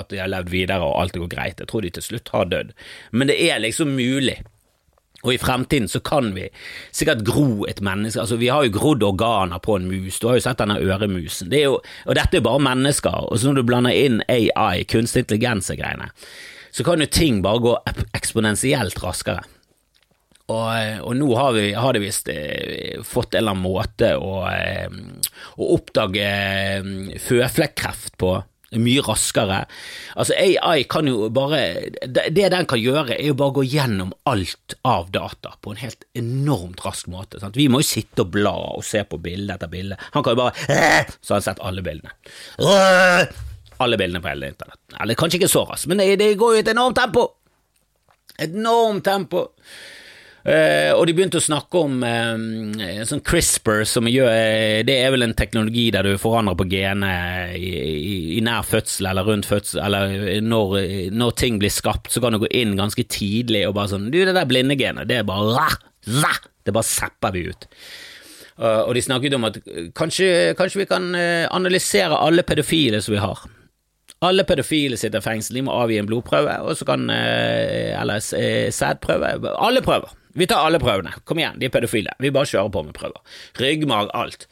at 0.00 0.08
de 0.08 0.22
har 0.22 0.32
levd 0.32 0.52
videre 0.52 0.86
og 0.86 0.96
alt 1.02 1.18
går 1.20 1.28
greit, 1.34 1.60
jeg 1.60 1.68
tror 1.68 1.84
de 1.84 1.92
til 1.92 2.08
slutt 2.08 2.32
har 2.32 2.48
dødd. 2.48 2.72
Men 3.12 3.28
det 3.28 3.36
er 3.50 3.60
liksom 3.60 3.92
mulig. 3.98 4.40
Og 5.22 5.34
i 5.36 5.38
fremtiden 5.38 5.86
så 5.88 6.00
kan 6.02 6.32
vi 6.34 6.48
sikkert 6.90 7.22
gro 7.26 7.66
et 7.70 7.78
menneske 7.84 8.18
Altså, 8.20 8.36
vi 8.40 8.48
har 8.50 8.64
jo 8.66 8.74
grodd 8.74 9.04
organer 9.06 9.60
på 9.62 9.76
en 9.76 9.86
mus, 9.90 10.18
du 10.18 10.26
har 10.28 10.38
jo 10.38 10.46
sett 10.46 10.58
denne 10.58 10.80
øremusen. 10.80 11.50
Det 11.52 11.62
jo, 11.62 11.76
og 12.06 12.18
dette 12.18 12.38
er 12.38 12.42
jo 12.42 12.48
bare 12.48 12.64
mennesker, 12.64 13.28
og 13.28 13.38
så 13.38 13.50
når 13.50 13.60
du 13.60 13.68
blander 13.68 13.94
inn 13.94 14.22
AI, 14.26 14.82
kunstig 14.88 15.26
intelligens-greiene, 15.26 16.10
så 16.72 16.84
kan 16.86 17.04
jo 17.04 17.10
ting 17.12 17.42
bare 17.44 17.62
gå 17.62 17.74
eksponentielt 18.16 18.96
raskere. 19.04 19.44
Og, 20.50 20.68
eh, 20.74 21.00
og, 21.00 21.14
nå 21.16 21.28
har, 21.38 21.52
vi, 21.56 21.66
har 21.78 21.94
det 21.94 22.02
visst 22.02 22.30
eh, 22.32 23.00
fått 23.06 23.36
en 23.36 23.44
eller 23.44 23.54
annen 23.54 23.64
måte 23.64 24.14
å, 24.18 24.40
eh, 24.50 24.88
å 25.56 25.68
oppdage 25.76 26.32
føflekkreft 27.22 28.18
på 28.20 28.34
mye 28.80 29.02
raskere. 29.04 29.58
Altså 30.16 30.32
AI 30.40 30.86
kan 30.88 31.04
jo 31.04 31.26
bare 31.28 31.58
Det 32.08 32.32
den 32.54 32.64
kan 32.68 32.80
gjøre, 32.80 33.18
er 33.18 33.28
jo 33.28 33.36
bare 33.36 33.52
å 33.52 33.58
gå 33.60 33.66
gjennom 33.68 34.14
alt 34.28 34.76
av 34.88 35.10
data 35.12 35.52
på 35.60 35.74
en 35.74 35.82
helt 35.82 36.06
enormt 36.18 36.80
rask 36.86 37.10
måte. 37.12 37.40
Sant? 37.42 37.58
Vi 37.60 37.68
må 37.68 37.82
jo 37.82 37.90
sitte 37.92 38.24
og 38.24 38.32
bla 38.32 38.54
og 38.72 38.84
se 38.86 39.04
på 39.04 39.20
bilde 39.22 39.58
etter 39.58 39.70
bilde. 39.72 40.00
Han 40.16 40.24
kan 40.24 40.36
jo 40.36 40.44
bare 40.46 40.56
Så 41.22 41.34
har 41.34 41.40
han 41.40 41.48
sett 41.50 41.64
alle 41.64 41.84
bildene 41.84 42.16
alle 43.84 43.98
bildene 44.00 44.22
på 44.22 44.32
hele 44.32 44.52
internett. 44.52 44.80
Eller 45.00 45.18
kanskje 45.18 45.40
ikke 45.40 45.52
så 45.52 45.64
raskt, 45.68 45.90
men 45.90 46.02
det, 46.02 46.34
går 46.40 46.56
jo 46.56 46.62
et 46.62 46.72
enormt 46.72 47.00
tempo! 47.00 47.26
Et 48.38 48.48
enormt 48.50 49.04
tempo! 49.06 49.48
Uh, 50.42 50.90
og 50.98 51.04
de 51.06 51.12
begynte 51.14 51.38
å 51.38 51.44
snakke 51.44 51.78
om 51.84 52.00
uh, 52.02 53.04
sånn 53.06 53.20
CRISPR, 53.22 53.84
som 53.86 54.08
gjør 54.10 54.26
uh, 54.26 54.80
Det 54.82 54.96
er 54.98 55.12
vel 55.14 55.22
en 55.22 55.36
teknologi 55.38 55.84
der 55.94 56.02
du 56.02 56.16
forandrer 56.18 56.56
på 56.58 56.66
genet 56.72 57.54
i, 57.54 57.70
i, 57.70 58.16
i, 58.34 58.40
nær 58.42 58.66
fødsel 58.66 59.06
eller 59.12 59.28
rundt 59.28 59.46
fødsel, 59.46 59.78
eller 59.86 60.42
når, 60.42 60.74
når, 61.14 61.36
ting 61.38 61.62
blir 61.62 61.70
skapt, 61.70 62.10
så 62.10 62.24
kan 62.24 62.34
du 62.34 62.40
gå 62.42 62.50
inn 62.58 62.74
ganske 62.80 63.06
tidlig 63.06 63.68
og 63.68 63.76
bare 63.78 63.92
sånn 63.94 64.10
Du, 64.10 64.18
det 64.18 64.34
der 64.34 64.50
blindegenet, 64.50 65.06
det 65.06 65.20
er 65.20 65.30
bare 65.30 65.54
rah, 65.54 65.78
rah, 66.24 66.42
Det 66.66 66.74
bare 66.74 66.90
zapper 66.90 67.38
vi 67.38 67.46
ut. 67.46 67.70
og 68.58 68.92
de 68.94 69.02
snakket 69.02 69.34
om 69.34 69.46
at 69.46 69.56
kanskje, 69.98 70.54
kanskje 70.58 70.82
vi 70.82 70.90
kan 70.90 71.06
analysere 71.54 72.18
alle 72.18 72.42
pedofile 72.46 73.00
som 73.02 73.14
vi 73.14 73.22
har. 73.22 73.46
Alle 74.22 74.44
pedofile 74.46 74.96
sitter 74.98 75.18
i 75.18 75.24
fengsel, 75.24 75.58
de 75.58 75.64
må 75.66 75.74
avgi 75.74 75.98
en 75.98 76.06
blodprøve, 76.06 76.54
og 76.62 76.76
så 76.78 76.86
kan 76.86 77.08
eh, 77.10 77.90
Eller 77.98 78.22
eh, 78.38 78.68
sædprøve. 78.70 79.34
Alle 79.58 79.82
prøver. 79.82 80.14
Vi 80.38 80.46
tar 80.48 80.64
alle 80.64 80.78
prøvene. 80.80 81.10
Kom 81.28 81.40
igjen, 81.42 81.58
de 81.60 81.66
er 81.68 81.74
pedofile. 81.74 82.14
Vi 82.22 82.30
bare 82.32 82.48
kjører 82.48 82.70
på 82.72 82.84
med 82.86 82.94
prøver. 82.96 83.18
Ryggmarg, 83.60 84.12
alt. 84.16 84.46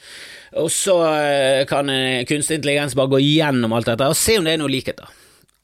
Og 0.58 0.68
så 0.74 0.96
eh, 1.14 1.62
kan 1.70 1.88
kunstig 2.28 2.58
intelligens 2.58 2.98
bare 2.98 3.14
gå 3.14 3.22
gjennom 3.22 3.72
alt 3.76 3.88
dette 3.88 4.10
og 4.10 4.18
se 4.18 4.36
om 4.40 4.48
det 4.48 4.56
er 4.56 4.60
noe 4.60 4.72
likheter. 4.72 5.16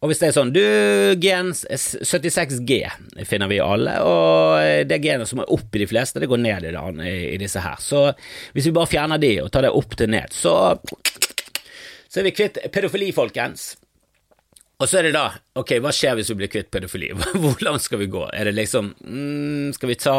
Og 0.04 0.10
hvis 0.10 0.20
det 0.20 0.28
er 0.28 0.36
sånn, 0.36 0.52
du, 0.54 0.62
gen 1.18 1.50
76G 1.56 2.76
finner 3.26 3.48
vi 3.50 3.58
alle, 3.64 3.94
og 4.04 4.84
det 4.86 4.98
genet 5.02 5.26
som 5.26 5.40
er 5.40 5.48
opp 5.50 5.74
i 5.74 5.80
de 5.82 5.88
fleste, 5.88 6.20
det 6.20 6.28
går 6.30 6.42
ned 6.44 6.66
i, 6.68 6.74
den, 6.76 7.00
i 7.00 7.38
disse 7.40 7.62
her. 7.64 7.80
Så 7.80 8.04
hvis 8.54 8.68
vi 8.68 8.74
bare 8.76 8.92
fjerner 8.92 9.18
de 9.18 9.32
og 9.42 9.48
tar 9.50 9.64
det 9.66 9.72
opp 9.74 9.96
til 9.98 10.12
ned, 10.12 10.36
så 10.36 10.76
så 12.12 12.22
er 12.22 12.28
vi 12.30 12.36
kvitt 12.36 12.60
pedofili, 12.72 13.10
folkens. 13.12 13.74
Og 14.76 14.90
så 14.90 15.00
er 15.00 15.08
det 15.08 15.16
da, 15.16 15.30
ok, 15.56 15.78
hva 15.80 15.92
skjer 15.94 16.18
hvis 16.18 16.28
vi 16.34 16.42
blir 16.42 16.52
kvitt 16.52 16.68
pedofili? 16.74 17.08
Hvor 17.42 17.62
langt 17.64 17.86
skal 17.86 18.02
vi 18.02 18.10
gå? 18.12 18.26
Er 18.36 18.50
det 18.50 18.58
liksom 18.58 18.92
mm, 19.00 19.72
Skal 19.76 19.92
vi 19.92 19.98
ta 20.00 20.18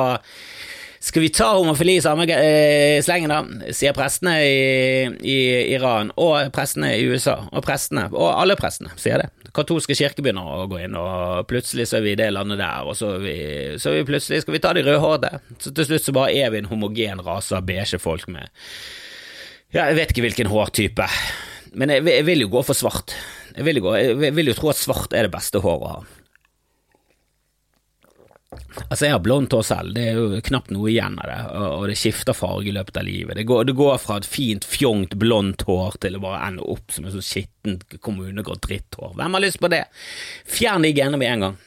skal 1.00 1.22
vi 1.22 1.30
ta 1.30 1.52
homofili 1.54 2.00
i 2.00 2.02
samme 2.02 2.26
eh, 2.26 2.98
slengen, 3.06 3.30
da? 3.30 3.74
Sier 3.76 3.94
prestene 3.94 4.34
i, 4.42 5.06
i, 5.22 5.36
Iran, 5.76 6.10
og 6.18 6.50
prestene 6.56 6.96
i 6.98 7.04
USA, 7.06 7.36
og 7.52 7.62
prestene, 7.66 8.08
og 8.10 8.32
alle 8.32 8.56
prestene 8.58 8.90
sier 8.98 9.22
det. 9.22 9.52
Katolske 9.56 9.96
kirke 9.98 10.26
begynner 10.26 10.50
å 10.58 10.66
gå 10.70 10.82
inn, 10.84 10.98
og 10.98 11.46
plutselig 11.50 11.86
så 11.90 12.00
er 12.00 12.08
vi 12.08 12.16
i 12.16 12.20
det 12.20 12.32
landet 12.34 12.58
der, 12.64 12.90
og 12.90 12.98
så, 12.98 13.14
vi, 13.22 13.38
så 13.78 13.94
vi 13.94 14.08
plutselig 14.10 14.42
skal 14.44 14.58
vi 14.58 14.64
ta 14.64 14.74
de 14.74 14.84
rødhårede. 14.88 15.32
Så 15.62 15.74
til 15.78 15.88
slutt 15.92 16.08
så 16.08 16.16
bare 16.18 16.34
er 16.34 16.50
vi 16.54 16.64
en 16.64 16.72
homogen 16.72 17.22
rase 17.26 17.58
av 17.58 17.70
beige 17.70 18.02
folk 18.02 18.26
med 18.34 18.50
Ja, 19.76 19.86
jeg 19.90 19.98
vet 20.00 20.14
ikke 20.14 20.26
hvilken 20.26 20.50
hårtype, 20.50 21.06
men 21.78 21.94
jeg, 21.94 22.06
jeg 22.10 22.26
vil 22.28 22.46
jo 22.46 22.54
gå 22.58 22.64
for 22.66 22.78
svart. 22.78 23.16
Jeg 23.54 23.66
vil, 23.68 23.82
gå, 23.86 23.96
jeg 23.98 24.34
vil 24.38 24.52
jo 24.52 24.58
tro 24.58 24.72
at 24.74 24.80
svart 24.80 25.14
er 25.18 25.28
det 25.28 25.34
beste 25.34 25.62
håret 25.64 25.86
å 25.86 25.98
ha. 25.98 26.18
Altså, 28.88 29.08
jeg 29.08 29.14
har 29.16 29.22
blondt 29.24 29.54
hår 29.56 29.64
selv, 29.66 29.94
det 29.96 30.04
er 30.08 30.18
jo 30.18 30.40
knapt 30.48 30.70
noe 30.72 30.88
igjen 30.92 31.18
av 31.20 31.28
det, 31.28 31.38
og 31.66 31.84
det 31.90 31.98
skifter 32.00 32.36
farge 32.38 32.70
i 32.70 32.74
løpet 32.76 33.00
av 33.02 33.06
livet. 33.08 33.36
Det 33.40 33.46
går, 33.50 33.66
det 33.68 33.76
går 33.78 33.98
fra 34.00 34.20
et 34.22 34.28
fint, 34.30 34.66
fjongt, 34.68 35.18
blondt 35.20 35.66
hår 35.68 35.98
til 36.04 36.18
å 36.18 36.22
bare 36.24 36.44
ende 36.46 36.66
opp 36.66 36.94
som 36.94 37.08
et 37.08 37.16
sånn 37.16 37.26
skittent 37.26 37.98
kommunegrått 38.06 38.64
dritthår. 38.68 39.16
Hvem 39.20 39.38
har 39.38 39.44
lyst 39.44 39.62
på 39.64 39.72
det? 39.74 39.84
Fjern 40.48 40.86
de 40.88 40.94
genene 40.96 41.20
med 41.20 41.34
en 41.34 41.46
gang. 41.48 41.58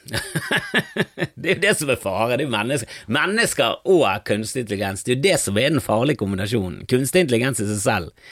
det 1.35 1.51
er 1.51 1.53
jo 1.53 1.63
det 1.67 1.75
som 1.81 1.93
er 1.93 2.01
fare, 2.01 2.37
det 2.37 2.45
er 2.45 2.49
jo 2.49 2.55
mennesker. 2.55 3.01
Mennesker 3.19 3.81
og 3.95 4.07
kunstig 4.27 4.65
intelligens, 4.65 5.05
det 5.05 5.13
er 5.13 5.19
jo 5.19 5.25
det 5.27 5.37
som 5.43 5.59
er 5.61 5.75
den 5.75 5.85
farlige 5.85 6.23
kombinasjonen. 6.23 6.87
Kunstig 6.91 7.27
intelligens 7.27 7.61
i 7.61 7.69
seg 7.69 7.83
selv 7.85 8.31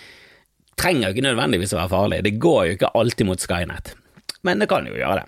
trenger 0.79 1.09
jo 1.09 1.15
ikke 1.15 1.27
nødvendigvis 1.27 1.75
å 1.75 1.81
være 1.81 1.93
farlig, 1.93 2.21
det 2.25 2.37
går 2.41 2.61
jo 2.69 2.77
ikke 2.77 2.93
alltid 3.01 3.29
mot 3.29 3.43
Skynet, 3.43 3.93
men 4.47 4.63
det 4.63 4.69
kan 4.71 4.87
jo 4.87 4.95
gjøre 4.95 5.21
det. 5.21 5.27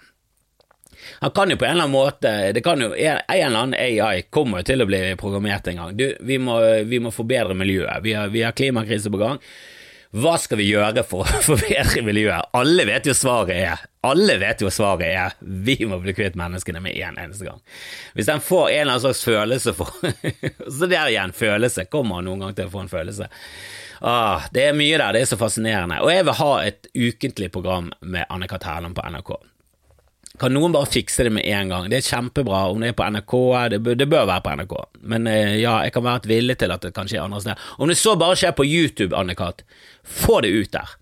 Han 1.21 1.31
kan 1.35 1.51
jo 1.51 1.57
på 1.57 1.65
en 1.65 1.75
eller 1.75 1.87
annen 1.87 1.93
måte 1.93 2.31
det 2.53 2.61
kan 2.65 2.81
jo, 2.81 2.91
En 2.93 3.21
eller 3.27 3.59
annen 3.59 3.75
AI 3.77 4.23
kommer 4.29 4.61
jo 4.61 4.69
til 4.69 4.83
å 4.83 4.87
bli 4.89 5.01
programmert 5.19 5.67
en 5.67 5.79
gang. 5.81 5.95
Du, 5.97 6.05
vi 6.19 6.37
må, 6.41 6.59
vi 6.87 6.99
må 7.01 7.11
forbedre 7.13 7.57
miljøet. 7.57 8.03
Vi 8.05 8.13
har, 8.17 8.29
vi 8.33 8.43
har 8.45 8.55
klimakrise 8.57 9.11
på 9.11 9.21
gang. 9.21 9.41
Hva 10.11 10.33
skal 10.43 10.59
vi 10.59 10.65
gjøre 10.67 11.05
for 11.07 11.23
å 11.23 11.41
forbedre 11.49 12.03
miljøet? 12.03 12.51
Alle 12.57 12.83
vet 12.89 13.07
jo 13.07 13.13
svaret 13.15 13.55
er 13.55 13.83
Alle 14.07 14.35
vet 14.41 14.63
jo 14.63 14.71
svaret 14.73 15.05
er 15.07 15.37
vi 15.39 15.77
må 15.87 16.01
bli 16.03 16.15
kvitt 16.17 16.35
menneskene 16.39 16.81
med 16.83 16.97
en 16.99 17.19
eneste 17.21 17.47
gang. 17.47 17.61
Hvis 18.17 18.27
den 18.27 18.43
får 18.43 18.65
en 18.69 18.81
eller 18.81 18.97
annen 18.97 19.05
slags 19.05 19.23
følelse 19.23 19.75
for 19.77 19.93
Så 20.79 20.89
der 20.89 21.11
igjen, 21.13 21.35
følelse. 21.35 21.87
Kommer 21.91 22.19
han 22.19 22.27
noen 22.27 22.43
gang 22.43 22.57
til 22.57 22.67
å 22.67 22.73
få 22.73 22.83
en 22.83 22.91
følelse? 22.91 23.29
Ah, 24.01 24.47
det 24.51 24.65
er 24.65 24.75
mye 24.75 24.97
der, 24.97 25.13
det 25.13 25.21
er 25.21 25.29
så 25.29 25.37
fascinerende. 25.37 25.99
Og 26.01 26.09
jeg 26.09 26.25
vil 26.25 26.39
ha 26.39 26.51
et 26.65 26.87
ukentlig 26.97 27.51
program 27.53 27.91
med 28.01 28.25
Anne-Kat. 28.33 28.65
Hærland 28.65 28.97
på 28.97 29.05
NRK. 29.05 29.35
Kan 30.41 30.55
noen 30.57 30.73
bare 30.73 30.89
fikse 30.89 31.27
det 31.27 31.33
med 31.35 31.45
en 31.45 31.69
gang? 31.69 31.87
Det 31.91 31.99
er 31.99 32.07
kjempebra 32.07 32.63
om 32.71 32.81
det 32.81 32.89
er 32.89 32.97
på 32.97 33.05
NRK, 33.13 33.33
det 33.69 33.79
bør, 33.85 33.97
det 33.99 34.07
bør 34.09 34.25
være 34.25 34.41
på 34.41 34.53
NRK, 34.57 34.73
men 35.13 35.29
eh, 35.29 35.57
ja, 35.61 35.75
jeg 35.85 35.93
kan 35.93 36.05
være 36.07 36.31
villig 36.31 36.55
til 36.63 36.73
at 36.73 36.81
det 36.81 36.93
kan 36.95 37.09
skje 37.09 37.21
andre 37.21 37.43
steder. 37.43 37.67
Om 37.77 37.91
det 37.91 37.97
så 38.01 38.15
bare 38.17 38.39
skjer 38.41 38.55
på 38.57 38.65
YouTube, 38.65 39.13
Anne-Kat., 39.17 39.61
få 40.01 40.39
det 40.41 40.49
ut 40.55 40.71
der. 40.73 40.95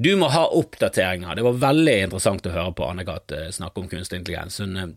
Du 0.00 0.14
må 0.16 0.30
ha 0.32 0.46
oppdateringer. 0.56 1.36
Det 1.36 1.44
var 1.44 1.60
veldig 1.66 1.98
interessant 2.06 2.48
å 2.48 2.54
høre 2.54 2.72
på 2.78 2.88
Anne-Kat. 2.88 3.36
Eh, 3.36 3.50
snakke 3.52 3.84
om 3.84 3.90
kunstig 3.92 4.22
intelligens. 4.22 4.56
Hun, 4.64 4.80
eh, 4.80 4.94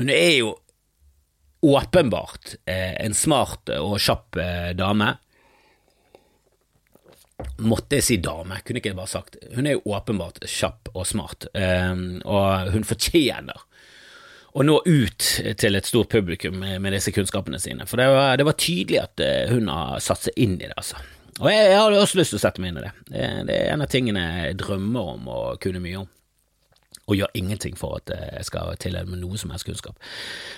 hun, 0.00 0.14
er 0.16 0.32
jo 0.38 0.56
åpenbart 1.66 2.54
en 2.68 3.14
smart 3.16 3.70
og 3.76 3.96
kjapp 4.00 4.36
dame 4.76 5.14
måtte 7.60 7.98
jeg 7.98 8.04
si 8.06 8.16
dame, 8.22 8.60
kunne 8.64 8.80
ikke 8.80 8.92
jeg 8.92 8.98
bare 8.98 9.12
sagt. 9.12 9.38
Hun 9.54 9.68
er 9.68 9.76
jo 9.76 9.94
åpenbart 9.96 10.40
kjapp 10.48 10.92
og 10.94 11.06
smart, 11.08 11.48
ehm, 11.56 12.22
og 12.24 12.72
hun 12.72 12.86
fortjener 12.86 13.64
å 14.56 14.64
nå 14.64 14.78
ut 14.86 15.26
til 15.60 15.76
et 15.76 15.88
stort 15.88 16.08
publikum 16.14 16.56
med, 16.62 16.86
disse 16.94 17.12
kunnskapene 17.12 17.60
sine. 17.60 17.84
For 17.88 18.00
det 18.00 18.08
var, 18.08 18.38
det 18.40 18.46
var, 18.48 18.56
tydelig 18.56 19.02
at 19.02 19.20
eh, 19.20 19.52
hun 19.52 19.68
har 19.68 20.00
satt 20.00 20.28
seg 20.28 20.38
inn 20.40 20.56
i 20.56 20.64
det, 20.64 20.72
altså. 20.80 21.00
Og 21.36 21.50
jeg, 21.52 21.66
jeg 21.68 21.80
hadde 21.82 22.00
også 22.00 22.20
lyst 22.22 22.32
til 22.32 22.38
å 22.38 22.44
sette 22.46 22.62
meg 22.64 22.72
inn 22.72 22.80
i 22.80 22.84
det. 22.86 22.92
det. 23.12 23.56
Er 23.58 23.74
en 23.74 23.84
av 23.84 23.90
tingene 23.92 24.22
jeg 24.24 24.56
drømmer 24.62 25.10
om 25.12 25.28
å 25.28 25.40
kunne 25.60 25.82
mye 25.84 26.00
om 26.00 26.08
og 27.06 27.18
gjør 27.18 27.36
ingenting 27.38 27.76
for 27.78 28.00
at 28.00 28.10
jeg 28.10 28.48
skal 28.48 28.74
tilegne 28.82 29.12
meg 29.12 29.22
noe 29.22 29.38
som 29.40 29.52
helst 29.54 29.68
kunnskap. 29.68 29.98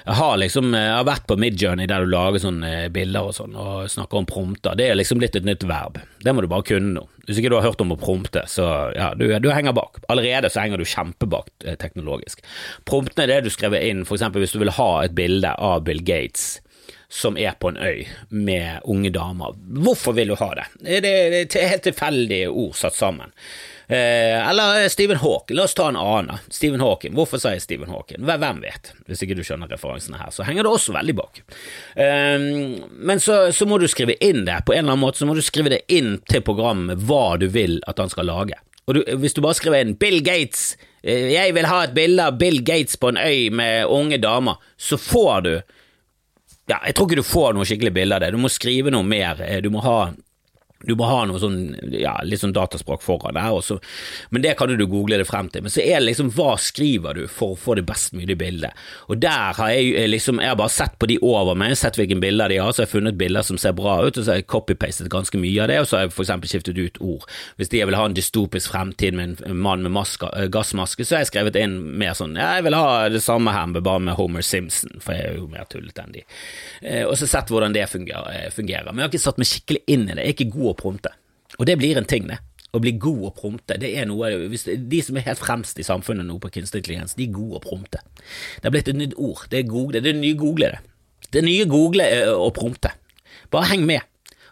Jeg 0.07 0.19
har 0.21 0.39
liksom, 0.41 0.71
jeg 0.77 0.95
har 0.95 1.07
vært 1.09 1.27
på 1.29 1.37
Midjourney 1.41 1.89
der 1.91 2.05
du 2.05 2.13
lager 2.13 2.43
sånne 2.43 2.73
bilder 2.95 3.29
og 3.29 3.37
sånn, 3.37 3.57
og 3.59 3.91
snakker 3.93 4.23
om 4.23 4.29
prompter. 4.29 4.79
Det 4.79 4.89
er 4.89 4.99
liksom 4.99 5.21
blitt 5.21 5.37
et 5.39 5.49
nytt 5.49 5.67
verb. 5.69 6.01
Det 6.25 6.35
må 6.35 6.45
du 6.45 6.51
bare 6.51 6.67
kunne 6.71 6.95
nå. 6.97 7.05
Hvis 7.29 7.43
ikke 7.43 7.51
du 7.53 7.59
har 7.59 7.67
hørt 7.67 7.83
om 7.85 7.93
å 7.93 7.99
prompte, 8.01 8.47
så 8.49 8.69
ja, 8.97 9.11
du, 9.19 9.27
du 9.43 9.51
henger 9.53 9.77
bak. 9.77 10.01
Allerede 10.09 10.49
så 10.53 10.63
henger 10.63 10.81
du 10.81 10.89
kjempebak 10.89 11.51
eh, 11.67 11.77
teknologisk. 11.81 12.41
Promptene 12.89 13.27
er 13.27 13.35
det 13.35 13.49
du 13.49 13.53
skriver 13.53 13.85
inn, 13.85 14.07
for 14.09 14.17
eksempel 14.17 14.45
hvis 14.45 14.57
du 14.57 14.63
vil 14.63 14.73
ha 14.79 14.89
et 15.05 15.17
bilde 15.19 15.53
av 15.53 15.85
Bill 15.85 16.01
Gates 16.07 16.55
som 17.09 17.39
er 17.41 17.55
på 17.57 17.71
en 17.73 17.79
øy 17.81 18.05
med 18.29 18.81
unge 18.85 19.11
damer. 19.11 19.57
Hvorfor 19.57 20.13
vil 20.17 20.33
du 20.33 20.37
ha 20.41 20.51
det? 20.59 20.67
Det 20.85 21.13
er 21.57 21.71
helt 21.73 21.87
tilfeldige 21.89 22.51
ord 22.53 22.77
satt 22.77 22.97
sammen. 22.97 23.33
Eh, 23.89 24.49
eller 24.49 24.89
Stephen 24.89 25.17
Hawking, 25.17 25.57
la 25.57 25.65
oss 25.65 25.75
ta 25.75 25.89
en 25.89 25.97
annen. 25.97 26.37
Stephen 26.49 26.81
Hawking, 26.81 27.15
hvorfor 27.17 27.41
sier 27.41 27.57
Stephen 27.59 27.89
Hawking? 27.89 28.21
Hvem 28.21 28.61
vet, 28.61 28.91
hvis 29.09 29.23
ikke 29.25 29.39
du 29.39 29.41
skjønner 29.47 29.71
referansene 29.73 30.21
her, 30.21 30.29
så 30.35 30.45
henger 30.45 30.67
det 30.67 30.73
også 30.77 30.93
veldig 30.93 31.15
bak. 31.17 31.41
Eh, 31.97 32.37
men 32.93 33.25
så, 33.25 33.39
så, 33.57 33.69
må 33.69 33.81
du 33.81 33.89
skrive 33.89 34.19
inn 34.21 34.45
det, 34.45 34.61
på 34.69 34.77
en 34.77 34.85
eller 34.85 34.93
annen 34.93 35.07
måte 35.07 35.23
så 35.23 35.29
må 35.29 35.39
du 35.39 35.41
skrive 35.45 35.73
det 35.73 35.87
inn 35.89 36.19
til 36.29 36.45
programmet 36.45 37.01
hva 37.09 37.39
du 37.41 37.49
vil 37.55 37.79
at 37.89 38.03
han 38.03 38.13
skal 38.13 38.29
lage. 38.29 38.61
Og 38.89 38.99
du, 38.99 39.03
hvis 39.25 39.37
du 39.37 39.41
bare 39.45 39.57
skriver 39.57 39.85
inn 39.85 39.97
Bill 40.01 40.21
Gates, 40.25 40.75
eh, 41.01 41.33
jeg 41.33 41.57
vil 41.57 41.73
ha 41.73 41.81
et 41.87 41.97
bilde 41.97 42.29
av 42.29 42.37
Bill 42.41 42.61
Gates 42.61 43.01
på 43.01 43.15
en 43.15 43.21
øy 43.25 43.49
med 43.57 43.89
unge 43.89 44.21
damer, 44.21 44.61
så 44.77 45.01
får 45.01 45.45
du 45.49 45.53
ja, 46.69 46.77
jeg 46.85 46.93
tror 46.93 47.09
ikke 47.09 47.23
du 47.23 47.25
får 47.25 47.55
noe 47.57 47.65
skikkelig 47.65 47.95
bilde 47.97 48.17
av 48.19 48.21
det. 48.21 48.35
Du 48.37 48.41
må 48.43 48.51
skrive 48.53 48.93
noe 48.93 49.07
mer. 49.09 49.39
Du 49.65 49.71
må 49.73 49.81
ha 49.81 50.11
du 50.87 50.95
må 50.95 51.09
ha 51.09 51.25
noe 51.27 51.41
sånn, 51.43 51.73
ja, 51.91 52.13
litt 52.23 52.39
sånn 52.39 52.55
dataspråk 52.55 53.03
foran 53.03 53.35
der, 53.35 53.51
også. 53.51 53.81
men 54.31 54.45
det 54.45 54.55
kan 54.59 54.71
du 54.71 54.85
google 54.87 55.19
det 55.19 55.27
frem 55.27 55.49
til. 55.51 55.65
Men 55.67 55.73
så 55.75 55.83
er 55.83 55.99
det 55.99 56.07
liksom 56.07 56.31
hva 56.37 56.53
skriver 56.63 57.19
du 57.19 57.25
for 57.27 57.57
å 57.57 57.59
få 57.59 57.75
det 57.79 57.87
best 57.89 58.15
mulig 58.15 58.37
bildet? 58.39 58.79
Og 59.11 59.19
der 59.19 59.57
har 59.59 59.73
jeg 59.75 59.91
eh, 59.99 60.07
liksom, 60.07 60.39
jeg 60.43 60.53
har 60.53 60.59
bare 60.61 60.73
sett 60.73 60.95
på 61.01 61.09
de 61.11 61.19
over 61.25 61.59
meg, 61.59 61.75
sett 61.79 61.99
hvilke 61.99 62.19
bilder 62.23 62.53
de 62.53 62.61
har, 62.63 62.71
så 62.71 62.85
har 62.85 62.89
jeg 62.89 62.95
funnet 62.95 63.19
bilder 63.19 63.47
som 63.47 63.59
ser 63.59 63.75
bra 63.79 63.97
ut, 64.05 64.15
og 64.15 64.23
så 64.23 64.33
har 64.33 64.39
jeg 64.39 64.47
copy-pastet 64.55 65.11
ganske 65.11 65.41
mye 65.43 65.65
av 65.65 65.73
det, 65.73 65.81
og 65.83 65.91
så 65.91 65.99
har 65.99 66.07
jeg 66.07 66.15
for 66.15 66.27
eksempel 66.27 66.53
skiftet 66.53 66.79
ut 66.79 67.03
ord. 67.03 67.27
Hvis 67.59 67.75
de 67.75 67.83
vil 67.83 67.99
ha 67.99 68.07
en 68.07 68.15
dystopisk 68.15 68.71
fremtid 68.71 69.19
med 69.19 69.43
en 69.49 69.59
mann 69.59 69.83
med 69.83 69.97
maska, 69.99 70.31
eh, 70.39 70.47
gassmaske, 70.55 71.03
så 71.03 71.19
har 71.19 71.27
jeg 71.27 71.33
skrevet 71.33 71.59
inn 71.59 71.77
mer 71.99 72.15
sånn, 72.19 72.39
ja, 72.39 72.53
jeg 72.61 72.69
vil 72.69 72.79
ha 72.79 73.09
det 73.11 73.25
samme 73.25 73.57
her, 73.57 73.67
bare 73.83 74.05
med 74.07 74.15
Homer 74.19 74.47
Simpson, 74.47 74.95
for 75.03 75.19
jeg 75.19 75.33
er 75.33 75.41
jo 75.41 75.51
mer 75.51 75.67
tullete 75.71 76.07
enn 76.07 76.15
de. 76.15 76.25
Eh, 76.87 77.03
og 77.03 77.19
så 77.19 77.27
sett 77.27 77.51
hvordan 77.51 77.75
det 77.75 77.89
fungerer. 77.91 78.93
Men 78.93 79.03
jeg 79.03 79.09
har 79.09 79.13
ikke 79.13 79.27
satt 79.27 79.43
meg 79.43 79.51
skikkelig 79.51 79.83
inn 79.91 80.07
i 80.07 80.15
det, 80.15 80.23
jeg 80.23 80.31
er 80.31 80.37
ikke 80.37 80.55
god 80.55 80.68
å 80.73 80.79
prompte. 80.79 81.13
Og 81.59 81.67
det 81.69 81.79
blir 81.81 81.99
en 81.99 82.09
ting, 82.09 82.29
det. 82.29 82.39
Å 82.77 82.81
bli 82.85 82.93
god 83.01 83.23
å 83.31 83.33
prompte, 83.33 83.79
det 83.81 83.95
er 83.97 84.05
noe 84.05 84.29
De 84.29 84.99
som 85.01 85.17
er 85.17 85.25
helt 85.25 85.41
fremst 85.41 85.79
i 85.81 85.87
samfunnet 85.87 86.27
nå 86.29 86.37
på 86.43 86.51
kunstig 86.53 86.83
intelligens, 86.83 87.17
de 87.17 87.25
er 87.25 87.33
gode 87.33 87.63
å 87.63 87.65
prompte. 87.65 88.03
Det 88.59 88.69
har 88.69 88.75
blitt 88.75 88.91
et 88.93 88.99
nytt 88.99 89.17
ord. 89.17 89.47
Det 89.49 89.63
er 89.63 89.71
google, 89.71 90.03
det 90.05 90.13
er 90.13 90.21
nye 90.21 90.37
google, 90.37 90.75
det. 90.77 91.29
Det 91.33 91.45
nye 91.45 91.65
google 91.69 92.05
er 92.05 92.33
å 92.35 92.51
prompte. 92.55 92.93
Bare 93.53 93.71
heng 93.73 93.87
med, 93.89 94.05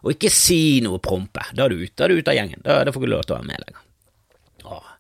og 0.03 0.15
ikke 0.15 0.33
si 0.33 0.81
noe 0.85 1.01
prompe. 1.03 1.45
Da 1.53 1.67
er 1.67 1.75
du 1.75 1.83
ute, 1.83 1.93
da 1.99 2.07
er 2.07 2.15
du 2.15 2.23
ute 2.23 2.33
av 2.33 2.39
gjengen. 2.39 2.65
Da, 2.65 2.81
da 2.87 2.95
får 2.95 3.05
du 3.05 3.11
lov 3.13 3.27
til 3.27 3.37
å 3.37 3.39
være 3.41 3.51
med 3.51 3.65
lenger. 3.67 3.85
Åh. 4.67 4.93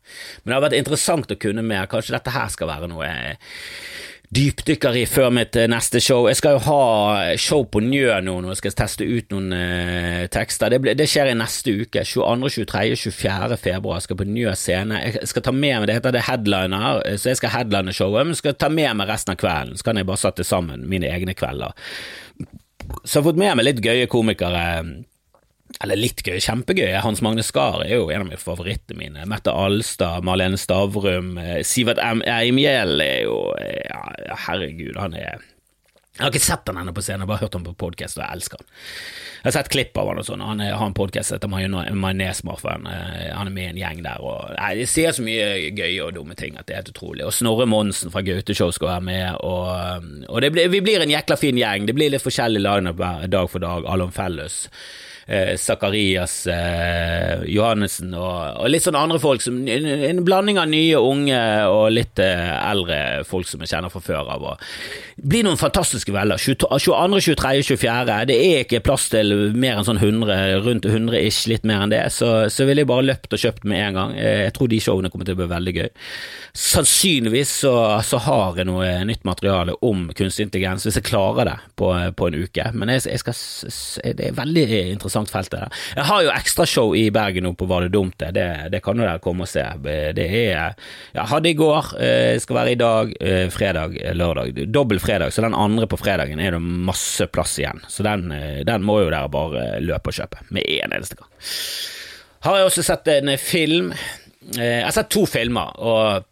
Men 0.42 0.52
det 0.52 0.57
har 0.57 0.64
vært 0.66 0.79
interessant 0.79 1.33
å 1.33 1.38
kunne 1.40 1.64
mer. 1.66 1.88
Kanskje 1.90 2.16
dette 2.16 2.35
her 2.35 2.52
skal 2.52 2.70
være 2.70 2.90
noe 2.92 3.09
dypdykker 4.35 4.97
i 4.99 5.05
før 5.09 5.31
mitt 5.35 5.57
eh, 5.59 5.69
neste 5.71 6.01
show. 6.03 6.27
Jeg 6.29 6.39
skal 6.41 6.57
jo 6.57 6.62
ha 6.67 7.37
show 7.41 7.65
på 7.71 7.83
Njø 7.85 8.11
nå 8.25 8.37
når 8.43 8.55
jeg 8.55 8.61
skal 8.62 8.77
teste 8.81 9.07
ut 9.07 9.33
noen 9.35 9.55
eh, 9.55 10.25
tekster. 10.33 10.73
Det, 10.73 10.97
det, 10.99 11.09
skjer 11.11 11.31
i 11.31 11.39
neste 11.39 11.75
uke. 11.83 12.03
22., 12.03 12.53
23., 12.59 12.99
24. 13.07 13.59
februar. 13.62 14.01
Jeg 14.01 14.09
skal 14.09 14.21
på 14.21 14.29
Njø 14.29 14.55
scene. 14.59 15.01
Jeg 15.05 15.31
skal 15.31 15.47
ta 15.47 15.55
med 15.55 15.81
meg, 15.81 15.89
Det 15.89 15.99
heter 15.99 16.17
det 16.17 16.27
headliner, 16.29 17.03
eh, 17.07 17.19
så 17.21 17.33
jeg 17.33 17.41
skal 17.43 17.55
headline 17.55 17.95
showet, 17.97 18.27
men 18.27 18.39
skal 18.39 18.57
ta 18.59 18.71
med 18.73 18.99
meg 18.99 19.11
resten 19.11 19.37
av 19.37 19.41
kvelden. 19.43 19.79
Så 19.79 19.87
kan 19.87 20.01
jeg 20.01 20.09
bare 20.09 20.25
sette 20.25 20.47
sammen 20.47 20.89
mine 20.91 21.11
egne 21.11 21.37
kvelder. 21.39 21.77
Så 23.03 23.19
jeg 23.19 23.23
har 23.23 23.29
fått 23.31 23.41
med 23.41 23.57
meg 23.59 23.67
litt 23.67 23.85
gøye 23.85 24.09
komikere 24.11 24.65
eller 25.85 25.99
litt 25.99 26.23
gøy, 26.25 26.39
kjempegøy. 26.41 26.95
Hans 27.05 27.21
Magne 27.25 27.45
Skar 27.45 27.83
er 27.85 27.97
jo 27.99 28.09
en 28.11 28.25
av 28.25 28.31
mine 28.31 28.41
favorittene 28.41 29.01
mine. 29.01 29.27
Mette 29.29 29.53
Alstad, 29.53 30.25
Marlene 30.27 30.61
Stavrum, 30.61 31.37
eh, 31.43 31.61
Sivert 31.67 32.01
Eimhjell 32.01 33.03
er 33.05 33.27
jo 33.27 33.37
ja, 33.59 34.01
Herregud, 34.47 34.97
han 35.01 35.17
er 35.19 35.45
jeg 36.17 36.25
har 36.25 36.33
ikke 36.33 36.41
sett 36.41 36.69
han 36.71 36.79
ennå 36.81 36.95
på 36.97 37.03
scenen, 37.05 37.21
jeg 37.21 37.27
har 37.27 37.29
bare 37.29 37.45
hørt 37.45 37.57
han 37.59 37.65
på 37.67 37.75
podkast, 37.77 38.17
og 38.17 38.23
jeg 38.23 38.39
elsker 38.39 38.61
han. 38.62 38.69
Jeg 39.37 39.45
har 39.45 39.55
sett 39.59 39.69
klipp 39.69 39.99
av 40.01 40.09
han 40.09 40.21
og 40.23 40.25
sånn, 40.25 40.45
han 40.49 40.62
har 40.65 40.85
en 40.87 40.95
podkast 40.97 41.35
etter 41.37 41.51
Majonesmorfen, 41.53 42.87
eh, 42.89 43.27
han 43.37 43.51
er 43.51 43.53
med 43.53 43.67
i 43.67 43.73
en 43.75 43.81
gjeng 43.83 44.01
der, 44.07 44.25
og 44.25 44.55
jeg 44.57 44.89
sier 44.89 45.12
så 45.12 45.25
mye 45.27 45.75
gøye 45.77 46.07
og 46.07 46.15
dumme 46.17 46.37
ting 46.39 46.57
at 46.57 46.65
det 46.65 46.73
er 46.73 46.81
helt 46.81 46.95
utrolig. 46.95 47.27
Og 47.29 47.37
Snorre 47.37 47.69
Monsen 47.69 48.15
fra 48.15 48.25
Gaute-show 48.25 48.73
skal 48.73 48.95
være 48.95 49.07
med, 49.11 49.37
og, 49.45 50.09
og 50.33 50.49
blir, 50.57 50.73
vi 50.73 50.81
blir 50.89 51.05
en 51.05 51.12
jækla 51.12 51.37
fin 51.37 51.61
gjeng. 51.61 51.85
Det 51.85 51.99
blir 51.99 52.17
litt 52.17 52.25
forskjellig 52.25 52.65
lineup 52.65 53.05
dag 53.29 53.53
for 53.53 53.67
dag, 53.67 53.85
alle 53.85 54.09
om 54.09 54.17
felles. 54.17 54.62
Sakarias 55.59 56.47
eh, 56.47 56.55
eh, 56.57 57.41
Johannessen 57.51 58.12
og, 58.15 58.61
og, 58.61 58.69
litt 58.71 58.85
sånne 58.85 59.01
andre 59.09 59.19
folk. 59.19 59.43
Som, 59.43 59.59
en, 59.67 59.89
en, 60.07 60.23
blanding 60.27 60.61
av 60.62 60.69
nye, 60.71 61.01
unge 61.03 61.41
og 61.67 61.89
litt 61.95 62.23
eh, 62.23 62.53
eldre 62.55 63.25
folk 63.27 63.51
som 63.51 63.65
jeg 63.65 63.73
kjenner 63.73 63.91
fra 63.91 64.03
før 64.05 64.31
av. 64.37 64.47
Det 65.17 65.27
blir 65.33 65.47
noen 65.47 65.59
fantastiske 65.59 66.15
velder. 66.15 66.39
22., 66.39 66.71
23., 67.27 67.65
24. 67.73 68.21
Det 68.31 68.39
er 68.39 68.62
ikke 68.62 68.85
plass 68.87 69.09
til 69.11 69.35
mer 69.59 69.81
enn 69.81 69.89
sånn 69.89 69.99
100, 69.99 70.62
rundt 70.62 70.87
100 70.87 71.19
ish, 71.25 71.49
litt 71.51 71.67
mer 71.67 71.83
enn 71.83 71.95
det. 71.95 72.05
Så, 72.15 72.31
så 72.53 72.69
ville 72.69 72.85
jeg 72.85 72.91
bare 72.93 73.09
løpt 73.09 73.35
og 73.35 73.43
kjøpt 73.43 73.67
med 73.67 73.83
en 73.83 73.99
gang. 74.01 74.17
Jeg 74.21 74.55
tror 74.55 74.71
de 74.71 74.83
showene 74.83 75.11
kommer 75.11 75.27
til 75.27 75.35
å 75.35 75.43
bli 75.43 75.51
veldig 75.51 75.77
gøy. 75.81 75.91
Sannsynligvis 76.57 77.51
så, 77.65 77.75
så 78.07 78.23
har 78.29 78.61
jeg 78.61 78.71
noe 78.71 78.87
nytt 79.09 79.27
materiale 79.27 79.75
om 79.85 80.07
kunstig 80.17 80.47
intelligens, 80.47 80.87
hvis 80.87 81.01
jeg 81.01 81.09
klarer 81.11 81.51
det 81.51 81.59
på, 81.77 81.91
på 82.17 82.31
en 82.31 82.39
uke. 82.47 82.71
Men 82.79 82.95
jeg, 82.95 83.09
jeg 83.11 83.25
skal, 83.25 83.37
det 84.17 84.31
er 84.31 84.39
veldig 84.39 84.67
interessant 84.95 85.15
interessant 85.16 85.50
felt. 85.50 85.50
der. 85.50 85.68
Jeg 85.96 86.05
har 86.05 86.22
jo 86.24 86.33
ekstrashow 86.35 86.94
i 86.96 87.09
Bergen 87.11 87.46
nå 87.46 87.55
på 87.57 87.66
Var 87.66 87.87
det 87.87 87.92
dumt 87.94 88.16
det? 88.18 88.33
Det, 88.37 88.46
det 88.72 88.83
kan 88.85 88.98
jo 88.98 89.07
dere 89.07 89.22
komme 89.22 89.46
og 89.46 89.50
se. 89.50 89.64
Det 89.83 90.26
er 90.26 90.76
Jeg 91.14 91.26
Hadde 91.26 91.50
i 91.50 91.57
går, 91.57 91.92
eh, 92.00 92.38
skal 92.42 92.57
være 92.57 92.72
i 92.72 92.79
dag, 92.81 93.12
eh, 93.20 93.48
fredag, 93.50 93.96
lørdag. 94.14 94.66
Dobbel 94.72 95.00
fredag, 95.00 95.33
så 95.33 95.42
den 95.42 95.55
andre 95.55 95.87
på 95.87 95.98
fredagen 95.98 96.40
er 96.40 96.57
det 96.57 96.62
masse 96.62 97.26
plass 97.26 97.57
igjen. 97.59 97.83
Så 97.88 98.02
den, 98.07 98.31
eh, 98.33 98.62
den 98.64 98.83
må 98.87 99.00
jo 99.02 99.11
dere 99.11 99.29
bare 99.29 99.81
løpe 99.81 100.12
og 100.12 100.20
kjøpe 100.20 100.44
med 100.50 100.64
en 100.66 100.92
eneste 100.92 101.16
gang. 101.16 101.29
Har 102.46 102.57
jeg 102.61 102.70
også 102.70 102.85
sett 102.85 103.09
en 103.09 103.37
film. 103.38 103.92
Jeg 104.55 104.85
har 104.85 104.94
sett 104.94 105.11
to 105.11 105.26
filmer. 105.26 105.72
og 105.79 106.24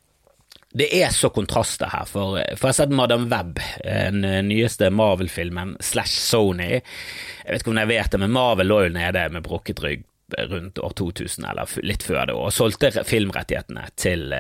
det 0.75 0.89
er 0.99 1.13
så 1.15 1.31
kontraster 1.31 1.91
her, 1.93 2.07
for, 2.11 2.35
for 2.35 2.67
jeg 2.67 2.73
har 2.73 2.79
sett 2.81 2.95
Madam 2.95 3.29
Web, 3.31 3.61
den 3.85 4.25
nyeste 4.49 4.89
Marvel-filmen 4.91 5.77
slash 5.79 6.19
Sony. 6.19 6.81
Jeg 6.81 7.47
vet 7.47 7.63
ikke 7.63 7.71
om 7.71 7.79
jeg 7.79 7.93
vet 7.93 8.11
det, 8.11 8.21
men 8.25 8.35
Marvel 8.35 8.73
lå 8.73 8.81
jo 8.89 8.95
nede 8.97 9.29
med 9.31 9.47
brukket 9.47 9.83
rygg 9.85 10.03
rundt 10.51 10.81
år 10.83 10.97
2000, 10.99 11.47
eller 11.47 11.77
litt 11.87 12.03
før 12.03 12.27
det, 12.27 12.35
og 12.35 12.51
solgte 12.57 12.91
filmrettighetene 13.07 13.87
til, 14.01 14.35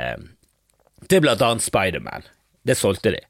til 1.06 1.22
blant 1.22 1.44
annet 1.44 1.66
Spiderman. 1.66 2.26
Det 2.64 2.76
solgte 2.80 3.12
de. 3.12 3.20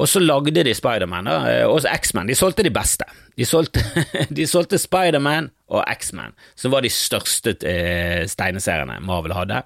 Og 0.00 0.08
så 0.08 0.20
lagde 0.22 0.64
de 0.64 0.72
Spiderman, 0.74 1.28
og 1.68 1.84
X-Man. 1.84 2.30
De 2.30 2.34
solgte 2.34 2.64
de 2.64 2.72
beste. 2.72 3.04
De 3.36 3.44
solgte, 3.46 3.84
de 4.38 4.46
solgte 4.48 4.80
Spiderman 4.80 5.50
og 5.72 5.84
X-Man, 5.88 6.34
som 6.58 6.72
var 6.74 6.84
de 6.84 6.90
største 6.92 7.54
eh, 7.68 8.24
steineseriene 8.28 9.00
Marvel 9.04 9.34
hadde. 9.36 9.62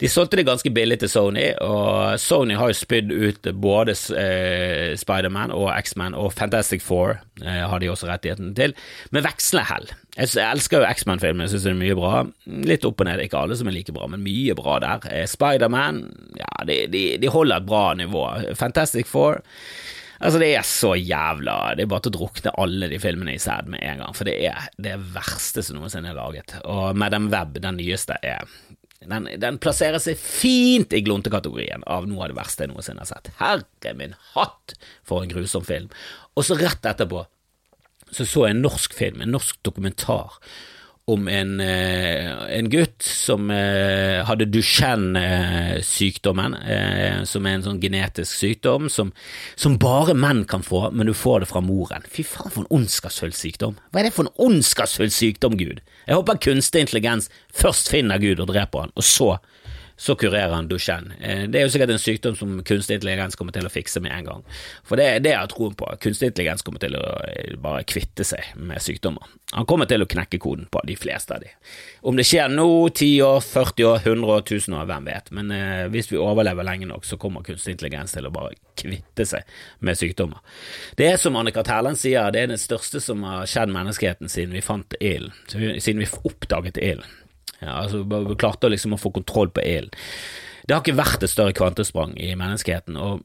De 0.00 0.08
solgte 0.10 0.40
det 0.40 0.46
ganske 0.48 0.70
billig 0.74 0.98
til 1.02 1.10
Sony, 1.12 1.46
og 1.62 2.18
Sony 2.20 2.56
har 2.58 2.72
jo 2.72 2.78
spydd 2.78 3.12
ut 3.12 3.50
både 3.62 3.94
eh, 4.18 4.94
Spiderman 4.98 5.54
og 5.54 5.68
X-Man, 5.76 6.16
og 6.18 6.32
Fantastic 6.34 6.82
Four 6.82 7.18
eh, 7.44 7.62
har 7.62 7.82
de 7.82 7.90
også 7.92 8.08
rettigheten 8.10 8.54
til, 8.58 8.74
med 9.14 9.26
vekslende 9.26 9.68
hell. 9.70 9.92
Jeg, 10.16 10.32
jeg 10.34 10.48
elsker 10.48 10.82
jo 10.82 10.90
X-Man-filmen, 10.90 11.44
jeg 11.44 11.54
syns 11.54 11.68
det 11.68 11.74
er 11.74 11.80
mye 11.82 11.98
bra. 11.98 12.24
Litt 12.70 12.86
opp 12.88 13.02
og 13.02 13.08
ned, 13.10 13.22
ikke 13.22 13.44
alle 13.44 13.58
som 13.58 13.70
er 13.70 13.76
like 13.76 13.94
bra, 13.94 14.08
men 14.10 14.24
mye 14.24 14.56
bra 14.58 14.80
der. 14.82 15.08
Eh, 15.12 15.26
Spiderman, 15.30 16.04
ja, 16.40 16.52
de, 16.66 16.84
de, 16.90 17.04
de 17.22 17.32
holder 17.32 17.62
et 17.62 17.68
bra 17.68 17.84
nivå. 17.98 18.26
Fantastic 18.58 19.10
Four 19.10 19.42
Altså, 20.20 20.38
det 20.38 20.50
er 20.54 20.66
så 20.66 20.92
jævla 20.94 21.74
Det 21.74 21.84
er 21.84 21.90
bare 21.90 22.04
til 22.04 22.12
å 22.14 22.18
drukne 22.18 22.52
alle 22.62 22.88
de 22.92 23.00
filmene 23.02 23.34
i 23.34 23.42
sæd 23.42 23.70
med 23.72 23.82
en 23.82 24.04
gang, 24.04 24.14
for 24.16 24.28
det 24.28 24.36
er 24.46 24.68
det 24.80 24.94
verste 25.14 25.64
som 25.64 25.80
noensinne 25.80 26.12
er 26.12 26.18
laget. 26.18 26.56
Og 26.62 26.96
Madam 26.98 27.30
Web, 27.32 27.58
den 27.64 27.80
nyeste, 27.80 28.18
er 28.22 28.46
den, 29.04 29.28
den, 29.40 29.58
plasserer 29.60 30.00
seg 30.00 30.16
fint 30.16 30.94
i 30.96 31.02
glontekategorien 31.04 31.84
av 31.90 32.06
noe 32.08 32.24
av 32.24 32.32
det 32.32 32.38
verste 32.38 32.64
jeg 32.64 32.72
noensinne 32.72 33.04
har 33.04 33.10
sett. 33.10 33.32
Herre 33.40 33.94
min 33.98 34.14
hatt, 34.32 34.76
for 35.04 35.24
en 35.24 35.32
grusom 35.32 35.66
film. 35.66 35.90
Og 36.38 36.46
så 36.46 36.56
rett 36.60 36.88
etterpå 36.88 37.26
så 38.14 38.26
så 38.28 38.46
jeg 38.46 38.54
en 38.54 38.62
norsk 38.62 38.94
film, 38.94 39.22
en 39.22 39.34
norsk 39.34 39.58
dokumentar 39.66 40.38
om 41.06 41.28
en, 41.28 41.60
eh, 41.60 42.56
en, 42.58 42.70
gutt 42.70 43.02
som 43.04 43.50
eh, 43.52 44.24
hadde 44.24 44.46
Duchenne-sykdommen, 44.48 46.54
eh, 46.54 47.24
som 47.28 47.44
er 47.44 47.58
en 47.58 47.66
sånn 47.66 47.80
genetisk 47.82 48.32
sykdom 48.32 48.88
som, 48.92 49.12
som, 49.52 49.76
bare 49.80 50.14
menn 50.16 50.44
kan 50.48 50.64
få, 50.64 50.90
men 50.96 51.06
du 51.10 51.14
får 51.16 51.44
det 51.44 51.50
fra 51.50 51.60
moren. 51.64 52.06
Fy 52.08 52.24
faen, 52.24 52.48
for 52.48 52.64
en 52.64 52.72
ondskapsfull 52.80 53.34
sykdom. 53.36 53.76
Hva 53.92 54.00
er 54.00 54.08
det 54.08 54.16
for 54.16 54.24
en 54.24 54.36
ondskapsfull 54.46 55.12
sykdom, 55.12 55.58
Gud? 55.60 55.84
Jeg 56.06 56.16
håper 56.16 56.40
kunstig 56.46 56.86
intelligens 56.86 57.28
først 57.52 57.92
finner 57.92 58.22
Gud 58.22 58.40
og 58.40 58.48
dreper 58.54 58.86
han, 58.86 58.96
og 58.96 59.04
så 59.04 59.34
så 59.96 60.14
kurerer 60.14 60.52
han 60.52 60.68
Duchenne. 60.68 61.14
Eh, 61.20 61.42
det 61.48 61.60
er 61.60 61.66
jo 61.68 61.72
sikkert 61.74 61.94
en 61.94 62.02
sykdom 62.02 62.36
som 62.36 62.56
kunstig 62.66 62.98
intelligens 62.98 63.38
kommer 63.38 63.54
til 63.54 63.66
å 63.66 63.72
fikse 63.72 64.02
med 64.02 64.12
en 64.16 64.26
gang. 64.26 64.42
For 64.86 64.98
det, 64.98 65.06
det 65.24 65.34
har 65.36 65.44
jeg 65.44 65.54
troen 65.54 65.76
på. 65.78 65.88
Kunstig 66.02 66.32
intelligens 66.32 66.66
kommer 66.66 66.82
til 66.82 66.96
å 66.98 67.04
eh, 67.28 67.54
bare 67.60 67.84
kvitte 67.86 68.26
seg 68.26 68.56
med 68.58 68.82
sykdommer. 68.82 69.30
Han 69.54 69.68
kommer 69.70 69.86
til 69.90 70.02
å 70.02 70.08
knekke 70.10 70.40
koden 70.42 70.66
på 70.72 70.82
de 70.88 70.96
fleste 70.98 71.36
av 71.36 71.44
de. 71.44 71.52
Om 72.02 72.18
det 72.18 72.26
skjer 72.26 72.50
nå, 72.50 72.66
10 72.90 73.22
år, 73.22 73.40
40 73.46 73.90
år, 73.92 74.00
100 74.02 74.34
år, 74.34 74.42
1000 74.42 74.78
år, 74.80 74.90
hvem 74.90 75.10
vet. 75.12 75.32
Men 75.38 75.54
eh, 75.54 75.86
hvis 75.94 76.10
vi 76.10 76.20
overlever 76.20 76.66
lenge 76.66 76.90
nok, 76.90 77.06
så 77.06 77.20
kommer 77.20 77.46
kunstig 77.46 77.76
intelligens 77.76 78.16
til 78.16 78.26
å 78.26 78.34
bare 78.34 78.58
kvitte 78.74 79.28
seg 79.28 79.46
med 79.86 79.98
sykdommer. 80.00 80.42
Det 80.98 81.12
er 81.12 81.20
som 81.22 81.38
Annika 81.38 81.62
Terland 81.66 82.00
sier, 82.00 82.32
det 82.34 82.42
er 82.42 82.54
det 82.54 82.62
største 82.62 83.02
som 83.02 83.22
har 83.28 83.46
skjedd 83.46 83.70
menneskeheten 83.74 84.32
siden 84.32 84.56
vi 84.56 84.64
fant 84.64 84.98
ilden, 84.98 85.36
siden 85.54 86.02
vi 86.02 86.10
oppdaget 86.26 86.82
ilden. 86.82 87.20
Altså, 87.72 88.02
vi 88.04 88.38
klarte 88.40 88.70
liksom 88.72 88.96
å 88.96 89.00
få 89.00 89.12
kontroll 89.14 89.52
på 89.54 89.64
ilden. 89.64 89.94
Det 90.64 90.72
har 90.72 90.82
ikke 90.82 90.96
vært 90.96 91.24
et 91.24 91.32
større 91.32 91.54
kvantesprang 91.56 92.14
i 92.16 92.32
menneskeheten. 92.40 92.96
og 92.96 93.22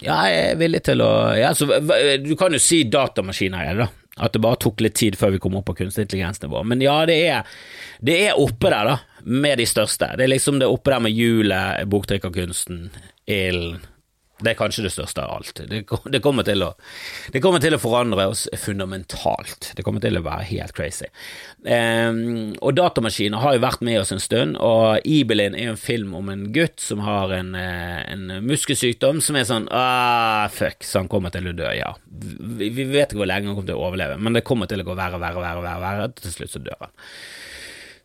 ja, 0.00 0.16
jeg 0.30 0.44
er 0.50 0.58
villig 0.60 0.80
til 0.86 1.02
å 1.04 1.10
ja, 1.36 1.50
så, 1.52 1.66
Du 2.22 2.32
kan 2.40 2.54
jo 2.54 2.60
si 2.62 2.84
datamaskiner 2.88 3.70
er 3.70 3.80
da. 3.84 3.88
At 4.22 4.36
det 4.36 4.44
bare 4.44 4.60
tok 4.62 4.78
litt 4.84 4.94
tid 4.94 5.16
før 5.18 5.34
vi 5.34 5.40
kom 5.42 5.56
opp 5.58 5.66
på 5.66 5.74
kunstig 5.80 6.06
intelligensnivå. 6.06 6.62
Men 6.70 6.82
ja, 6.84 7.00
det 7.08 7.16
er, 7.26 7.56
det 7.98 8.14
er 8.28 8.38
oppe 8.38 8.70
der, 8.70 8.92
da, 8.92 9.24
med 9.26 9.58
de 9.58 9.66
største. 9.66 10.12
Det 10.14 10.28
er 10.28 10.30
liksom 10.30 10.60
det 10.62 10.70
oppe 10.70 10.94
der 10.94 11.02
med 11.02 11.16
hjulet, 11.18 11.82
boktrykkerkunsten, 11.90 12.86
ilden 13.26 13.82
det 14.42 14.50
er 14.50 14.56
kanskje 14.58 14.82
det 14.82 14.90
største 14.90 15.22
av 15.22 15.36
alt. 15.36 15.60
Det, 15.70 15.84
det, 16.10 16.20
kommer 16.22 16.42
å, 16.42 16.70
det, 17.30 17.40
kommer 17.42 17.62
til 17.62 17.76
å, 17.76 17.78
forandre 17.78 18.26
oss 18.32 18.48
fundamentalt. 18.58 19.70
Det 19.78 19.84
kommer 19.86 20.02
til 20.02 20.18
å 20.18 20.24
være 20.26 20.48
helt 20.48 20.74
crazy. 20.74 21.06
Um, 21.62 22.56
og 22.58 22.74
datamaskiner 22.74 23.44
har 23.44 23.54
jo 23.54 23.62
vært 23.62 23.84
med 23.86 24.00
oss 24.00 24.10
en 24.14 24.22
stund, 24.22 24.58
og 24.58 25.06
Ibelin 25.06 25.54
er 25.54 25.70
en 25.70 25.78
film 25.80 26.16
om 26.18 26.32
en 26.32 26.48
gutt 26.54 26.82
som 26.82 27.04
har 27.06 27.30
en, 27.36 27.54
eh, 27.54 28.02
en 28.10 28.26
muskelsykdom 28.42 29.22
som 29.22 29.38
er 29.38 29.46
sånn 29.48 29.70
ah, 29.70 30.50
fuck, 30.50 30.82
så 30.82 31.04
han 31.04 31.12
kommer 31.12 31.34
til 31.34 31.52
å 31.52 31.54
dø, 31.54 31.70
ja. 31.78 31.94
Vi, 32.10 32.72
vi 32.74 32.88
vet 32.90 33.14
ikke 33.14 33.22
hvor 33.22 33.30
lenge 33.30 33.52
han 33.52 33.54
kommer 33.54 33.70
til 33.70 33.78
å 33.78 33.86
overleve, 33.86 34.18
men 34.18 34.34
det 34.34 34.46
kommer 34.46 34.70
til 34.70 34.82
å 34.82 34.88
gå 34.88 34.98
verre 34.98 35.22
verre 35.22 35.46
verre, 35.46 35.62
verre, 35.62 35.80
verre, 35.86 36.12
til 36.18 36.34
slutt 36.34 36.56
så 36.56 36.64
dør 36.64 36.88
han. 36.88 36.94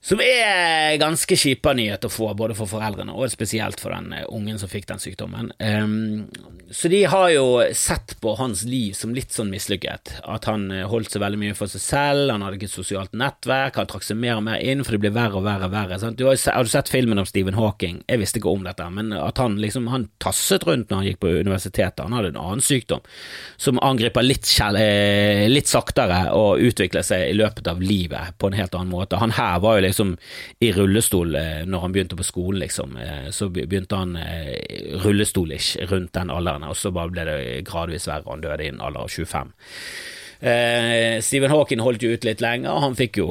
Som 0.09 0.21
er 0.25 0.95
ganske 0.97 1.35
kjipa 1.37 1.75
nyhet 1.77 2.05
å 2.07 2.09
få, 2.09 2.31
både 2.33 2.55
for 2.57 2.69
foreldrene 2.71 3.13
og 3.13 3.29
spesielt 3.29 3.77
for 3.77 3.93
den 3.93 4.09
eh, 4.17 4.25
ungen 4.33 4.57
som 4.57 4.69
fikk 4.71 4.87
den 4.89 5.01
sykdommen. 5.01 5.51
Um, 5.61 6.25
så 6.73 6.89
de 6.89 7.03
har 7.09 7.27
jo 7.29 7.43
sett 7.77 8.15
på 8.21 8.33
hans 8.39 8.63
liv 8.65 8.95
som 8.97 9.13
litt 9.13 9.35
sånn 9.35 9.51
mislykket. 9.53 10.15
At 10.25 10.47
han 10.49 10.67
eh, 10.73 10.87
holdt 10.89 11.13
seg 11.13 11.21
veldig 11.21 11.41
mye 11.43 11.57
for 11.57 11.69
seg 11.69 11.83
selv, 11.83 12.33
han 12.33 12.41
hadde 12.41 12.57
ikke 12.57 12.69
et 12.71 12.73
sosialt 12.73 13.13
nettverk, 13.13 13.77
han 13.77 13.91
trakk 13.91 14.07
seg 14.07 14.17
mer 14.17 14.39
og 14.39 14.47
mer 14.47 14.63
inn, 14.65 14.81
for 14.85 14.97
det 14.97 15.03
ble 15.03 15.11
verre 15.13 15.37
og 15.37 15.45
verre 15.45 15.69
og 15.69 15.75
verre. 15.75 16.01
Sant? 16.01 16.17
Du 16.17 16.25
har, 16.25 16.41
har, 16.41 16.65
du 16.65 16.73
sett 16.73 16.89
filmen 16.89 17.21
om 17.21 17.29
Stephen 17.29 17.59
Hawking? 17.59 18.01
Jeg 18.09 18.23
visste 18.23 18.41
ikke 18.41 18.55
om 18.55 18.65
dette, 18.65 18.89
men 18.95 19.13
at 19.13 19.37
han 19.37 19.59
liksom 19.61 19.91
han 19.93 20.09
tasset 20.17 20.65
rundt 20.65 20.89
når 20.89 21.03
han 21.03 21.09
gikk 21.11 21.21
på 21.21 21.35
universitetet. 21.37 22.01
Han 22.01 22.17
hadde 22.17 22.33
en 22.33 22.41
annen 22.47 22.65
sykdom 22.65 23.05
som 23.61 23.77
angriper 23.85 24.25
litt, 24.25 24.49
eh, 24.73 25.45
litt 25.53 25.69
saktere 25.69 26.23
og 26.33 26.65
utvikler 26.65 27.05
seg 27.05 27.27
i 27.29 27.37
løpet 27.37 27.69
av 27.69 27.85
livet 27.85 28.33
på 28.41 28.49
en 28.49 28.57
helt 28.57 28.73
annen 28.73 28.89
måte. 28.89 29.21
Han 29.21 29.37
her 29.37 29.61
var 29.61 29.77
jo 29.77 29.85
liksom 29.85 29.98
i 30.63 30.71
rullestol 30.75 31.35
eh, 31.39 31.65
når 31.69 31.85
han 31.85 31.95
begynte 31.95 32.19
på 32.19 32.27
skolen, 32.27 32.61
liksom. 32.63 32.95
Eh, 32.99 33.27
så 33.35 33.49
begynte 33.53 33.99
han 33.99 34.15
eh, 34.19 34.95
rullestolish 35.03 35.75
rundt 35.91 36.13
den 36.17 36.33
alderen, 36.33 36.67
og 36.69 36.77
så 36.77 36.93
bare 36.95 37.13
ble 37.13 37.27
det 37.27 37.37
gradvis 37.69 38.07
verre, 38.09 38.25
og 38.27 38.37
han 38.37 38.47
døde 38.47 38.65
i 38.65 38.71
en 38.73 38.81
alder 38.85 39.05
av 39.05 39.13
25. 39.13 39.53
Eh, 40.39 41.19
Stephen 41.25 41.51
Hawking 41.51 41.81
holdt 41.83 42.03
jo 42.05 42.13
ut 42.15 42.27
litt 42.27 42.43
lenger, 42.43 42.79
han 42.85 42.95
fikk 42.95 43.19
jo 43.19 43.29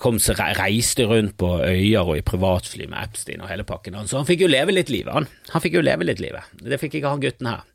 kom 0.00 0.18
reiste 0.58 1.06
rundt 1.06 1.36
på 1.38 1.52
øyer 1.62 2.02
og 2.02 2.16
i 2.18 2.24
privatfly 2.26 2.88
med 2.90 3.10
Epstein 3.10 3.44
og 3.44 3.52
hele 3.52 3.66
pakken, 3.68 4.00
så 4.10 4.18
han 4.20 4.28
fikk 4.28 4.46
jo 4.46 4.50
leve 4.50 4.74
litt 4.74 4.90
livet, 4.90 5.14
han. 5.14 5.30
Han 5.54 5.62
fikk 5.62 5.78
jo 5.78 5.86
leve 5.86 6.08
litt 6.08 6.22
livet. 6.22 6.50
Det 6.58 6.80
fikk 6.82 6.98
ikke 6.98 7.14
han 7.14 7.22
gutten 7.22 7.52
her 7.52 7.68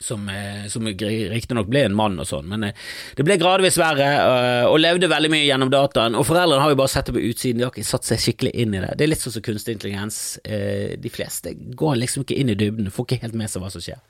som, 0.00 0.28
eh, 0.28 0.66
som 0.68 0.86
riktignok 0.86 1.68
ble 1.68 1.84
en 1.84 1.96
mann 1.96 2.16
og 2.20 2.28
sånn, 2.28 2.48
men 2.48 2.64
eh, 2.70 2.84
det 3.16 3.24
ble 3.26 3.36
gradvis 3.40 3.76
verre, 3.80 4.06
eh, 4.08 4.68
og 4.68 4.80
levde 4.80 5.10
veldig 5.12 5.30
mye 5.32 5.44
gjennom 5.44 5.72
dataen. 5.72 6.16
Og 6.16 6.24
foreldrene 6.28 6.62
har 6.64 6.72
jo 6.72 6.78
bare 6.80 6.92
sett 6.92 7.10
det 7.10 7.16
på 7.16 7.24
utsiden, 7.28 7.60
de 7.60 7.66
har 7.66 7.74
ikke 7.74 7.84
satt 7.86 8.08
seg 8.08 8.22
skikkelig 8.22 8.54
inn 8.64 8.76
i 8.76 8.80
det. 8.80 8.94
Det 8.96 9.04
er 9.04 9.12
litt 9.12 9.24
sånn 9.24 9.36
som 9.36 9.44
kunstig 9.44 9.76
intelligens. 9.76 10.22
De 10.44 11.12
fleste 11.12 11.52
går 11.76 11.98
liksom 12.00 12.24
ikke 12.24 12.38
inn 12.40 12.52
i 12.52 12.56
dybden, 12.58 12.88
får 12.94 13.06
ikke 13.06 13.26
helt 13.26 13.36
med 13.38 13.52
seg 13.52 13.62
hva 13.62 13.70
som 13.74 13.84
skjer. 13.84 14.00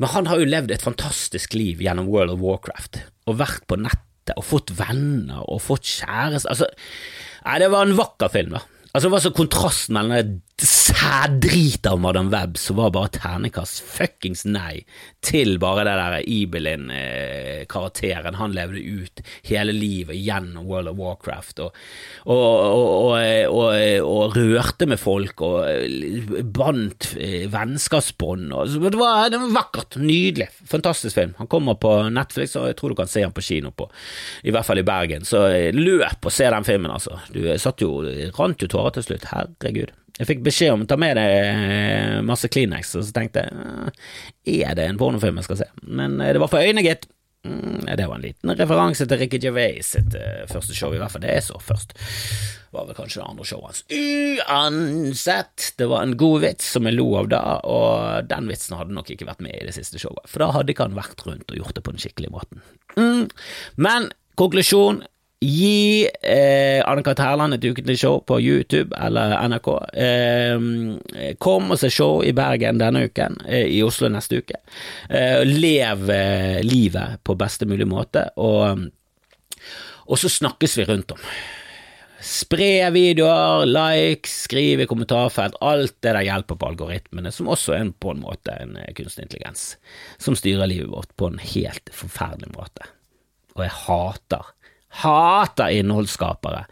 Men 0.00 0.12
han 0.14 0.30
har 0.30 0.40
jo 0.40 0.48
levd 0.48 0.72
et 0.74 0.84
fantastisk 0.84 1.56
liv 1.58 1.82
gjennom 1.82 2.08
World 2.10 2.36
of 2.36 2.40
Warcraft, 2.42 3.02
og 3.28 3.40
vært 3.42 3.66
på 3.70 3.78
nettet 3.82 4.36
og 4.38 4.46
fått 4.46 4.70
venner 4.78 5.42
og 5.50 5.58
fått 5.64 5.88
kjæreste 5.98 6.46
Altså, 6.52 6.68
nei, 7.42 7.56
det 7.58 7.72
var 7.74 7.88
en 7.88 7.98
vakker 7.98 8.30
film, 8.32 8.54
da. 8.54 8.62
Altså, 8.92 9.08
det 9.08 9.14
var 9.16 9.24
så 9.24 9.32
kontrasten 9.34 9.96
mellom 9.96 10.14
det 10.14 10.40
sæddrit 10.62 11.86
av 11.86 12.00
Madam 12.00 12.30
Web 12.32 12.58
som 12.60 12.76
var 12.78 12.90
bare 12.94 13.08
ternekast 13.16 13.82
fuckings 13.82 14.44
nei 14.46 14.84
til 15.24 15.58
bare 15.62 15.84
det 15.86 15.96
der 15.98 16.22
Ibelin-karakteren 16.30 18.34
han 18.38 18.54
levde 18.56 18.80
ut 18.82 19.20
hele 19.48 19.72
livet 19.74 20.16
gjennom 20.18 20.66
World 20.68 20.88
of 20.92 20.98
Warcraft 20.98 21.58
og, 21.66 21.70
og, 22.30 22.42
og, 23.50 23.74
og 24.06 24.36
rørte 24.36 24.86
med 24.90 24.98
folk 25.00 25.40
og 25.46 25.56
bandt 26.54 27.12
eh, 27.18 27.46
vennskapsbånd. 27.52 28.52
Det, 28.52 28.98
var, 28.98 29.30
vakkert, 29.54 29.96
nydelig, 30.00 30.48
fantastisk 30.68 31.16
film. 31.18 31.34
Han 31.38 31.50
kommer 31.50 31.78
på 31.80 31.94
Netflix, 32.12 32.56
og 32.58 32.68
jeg 32.70 32.78
tror 32.78 32.92
du 32.92 32.98
kan 32.98 33.10
se 33.10 33.24
han 33.24 33.34
på 33.34 33.44
kino 33.44 33.72
på, 33.74 33.88
i 34.44 34.54
hvert 34.54 34.66
fall 34.66 34.82
i 34.82 34.86
Bergen. 34.86 35.26
Så 35.28 35.44
eh, 35.50 35.70
løp 35.74 36.28
og 36.28 36.34
se 36.34 36.50
den 36.52 36.68
filmen, 36.68 36.92
altså. 36.92 37.18
Du 37.32 37.44
satt 37.60 37.82
jo, 37.84 38.02
rant 38.38 38.62
jo 38.62 38.70
tårer 38.70 38.96
til 38.96 39.10
slutt. 39.10 39.30
Herregud. 39.32 39.92
Jeg 40.18 40.28
fikk 40.28 40.44
beskjed 40.44 40.74
om 40.74 40.84
å 40.84 40.88
ta 40.88 40.98
med 41.00 41.16
deg 41.16 41.34
eh, 41.40 42.18
masse 42.26 42.50
Kleenex, 42.52 42.92
og 42.98 43.06
så 43.06 43.16
tenkte 43.16 43.46
jeg 43.48 44.60
eh, 44.60 44.68
er 44.68 44.76
det 44.76 44.86
en 44.90 45.00
pornofilm 45.00 45.40
jeg 45.40 45.48
skal 45.48 45.62
se? 45.62 45.68
Men 45.88 46.18
eh, 46.20 46.34
det 46.36 46.42
var 46.42 46.52
for 46.52 46.60
øynene, 46.60 46.84
gitt. 46.84 47.08
Mm, 47.42 47.88
det 47.88 48.04
var 48.06 48.20
en 48.20 48.22
liten 48.22 48.52
referanse 48.54 49.06
til 49.08 49.18
Ricky 49.18 49.40
Gervais 49.42 49.88
sitt 49.96 50.14
første 50.52 50.76
show, 50.78 50.92
i 50.94 51.00
hvert 51.00 51.10
fall 51.10 51.24
det 51.24 51.32
jeg 51.32 51.46
så 51.48 51.56
først. 51.58 51.96
Var 52.72 52.86
vel 52.86 52.96
kanskje 52.96 53.18
det 53.18 53.24
andre 53.26 53.46
showet 53.48 53.66
hans. 53.70 53.80
Uansett, 53.96 55.72
det 55.80 55.88
var 55.90 56.04
en 56.04 56.14
god 56.20 56.44
vits 56.44 56.68
som 56.76 56.86
jeg 56.86 56.96
lo 57.00 57.08
av 57.18 57.32
da, 57.32 57.42
og 57.66 58.28
den 58.30 58.52
vitsen 58.52 58.76
hadde 58.78 58.94
nok 58.94 59.10
ikke 59.10 59.26
vært 59.26 59.42
med 59.42 59.56
i 59.58 59.66
det 59.66 59.74
siste 59.74 59.98
showet, 60.02 60.28
for 60.30 60.44
da 60.44 60.52
hadde 60.54 60.76
ikke 60.76 60.86
han 60.86 60.98
vært 61.00 61.24
rundt 61.26 61.50
og 61.50 61.58
gjort 61.58 61.74
det 61.78 61.86
på 61.88 61.96
den 61.96 62.04
skikkelige 62.04 62.36
måten. 62.36 62.62
Mm. 62.94 63.26
Men 63.88 64.12
konklusjon, 64.38 65.02
Gi 65.42 66.06
eh, 66.06 66.78
Anne-Kat. 66.86 67.18
Hærland 67.18 67.56
et 67.56 67.64
ukentlig 67.66 67.96
show 67.98 68.20
på 68.22 68.38
YouTube 68.38 68.94
eller 68.94 69.34
NRK. 69.50 69.70
Eh, 69.98 71.34
kom 71.42 71.72
og 71.74 71.80
se 71.80 71.90
show 71.90 72.20
i 72.22 72.34
Bergen 72.36 72.78
denne 72.78 73.08
uken, 73.08 73.40
eh, 73.48 73.66
i 73.66 73.80
Oslo 73.82 74.10
neste 74.12 74.38
uke. 74.42 74.60
Eh, 75.10 75.42
lev 75.48 76.06
eh, 76.14 76.60
livet 76.62 77.18
på 77.26 77.34
beste 77.38 77.66
mulig 77.66 77.88
måte, 77.90 78.28
og, 78.38 78.86
og 80.06 80.22
så 80.22 80.30
snakkes 80.30 80.78
vi 80.78 80.86
rundt 80.92 81.16
om. 81.16 81.26
Spre 82.22 82.86
videoer, 82.94 83.66
like, 83.66 84.30
skriv 84.30 84.84
i 84.84 84.86
kommentarfelt, 84.86 85.58
alt 85.58 85.96
det 86.06 86.12
der 86.14 86.22
hjelper 86.22 86.54
på 86.54 86.68
algoritmene, 86.70 87.32
som 87.34 87.50
også 87.50 87.74
er 87.74 87.90
på 87.98 88.14
en 88.14 88.22
måte 88.22 88.54
en 88.62 88.76
eh, 88.78 88.92
kunstig 88.94 89.26
intelligens, 89.26 89.72
som 90.22 90.38
styrer 90.38 90.70
livet 90.70 90.92
vårt 90.92 91.10
på 91.18 91.32
en 91.32 91.42
helt 91.42 91.90
forferdelig 91.90 92.54
måte. 92.54 92.86
Og 93.56 93.66
jeg 93.66 93.74
hater 93.82 94.52
hater 95.00 95.72
innholdsskapere 95.78 96.64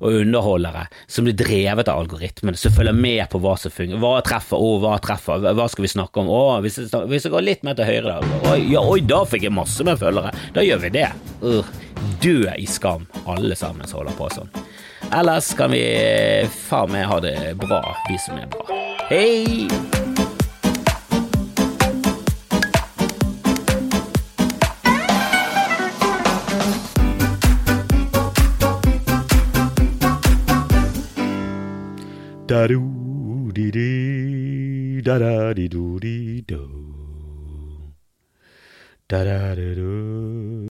og 0.00 0.20
underholdere 0.22 0.86
som 1.06 1.26
blir 1.26 1.36
drevet 1.36 1.90
av 1.92 2.00
algoritmene, 2.02 2.56
som 2.56 2.72
følger 2.74 2.96
med 2.96 3.26
på 3.32 3.40
hva 3.42 3.56
som 3.60 3.72
fungerer. 3.72 4.00
Hva 4.02 4.22
treffer, 4.24 4.60
å, 4.60 4.78
hva 4.82 4.96
treffer, 5.02 5.44
hva 5.44 5.68
skal 5.72 5.86
vi 5.86 5.92
snakke 5.92 6.22
om? 6.22 6.30
Å, 6.32 6.60
hvis 6.64 6.80
jeg, 6.80 6.92
hvis 7.10 7.28
jeg 7.28 7.34
går 7.34 7.46
litt 7.46 7.66
mer 7.66 7.76
til 7.78 7.88
høyre, 7.88 8.16
da. 8.16 8.40
Oi, 8.52 8.60
ja, 8.72 8.82
oi, 8.82 9.00
da 9.04 9.22
fikk 9.28 9.48
jeg 9.48 9.56
masse 9.56 9.86
med 9.86 10.00
følgere. 10.00 10.32
Da 10.56 10.64
gjør 10.64 10.86
vi 10.86 10.94
det. 10.96 11.10
Uh, 11.44 11.60
dø 12.24 12.38
i 12.56 12.66
skam, 12.70 13.06
alle 13.28 13.58
sammen 13.58 13.88
som 13.88 14.00
holder 14.02 14.16
på 14.18 14.30
sånn. 14.34 14.52
Ellers 15.14 15.52
kan 15.58 15.70
vi 15.70 15.84
faen 16.66 16.90
meg 16.94 17.06
ha 17.10 17.20
det 17.22 17.36
bra, 17.60 17.82
vi 18.08 18.18
som 18.24 18.40
er 18.40 18.50
bra. 18.50 18.82
Hei! 19.06 20.15
Da 32.46 32.64
do 32.68 33.50
di 33.52 33.72
di 33.72 35.02
da 35.02 35.18
da 35.18 35.52
di 35.52 35.66
do 35.66 35.98
di 35.98 36.44
do 36.46 36.62
da 39.08 39.24
da 39.24 39.52
da 39.58 39.74
do 39.74 40.75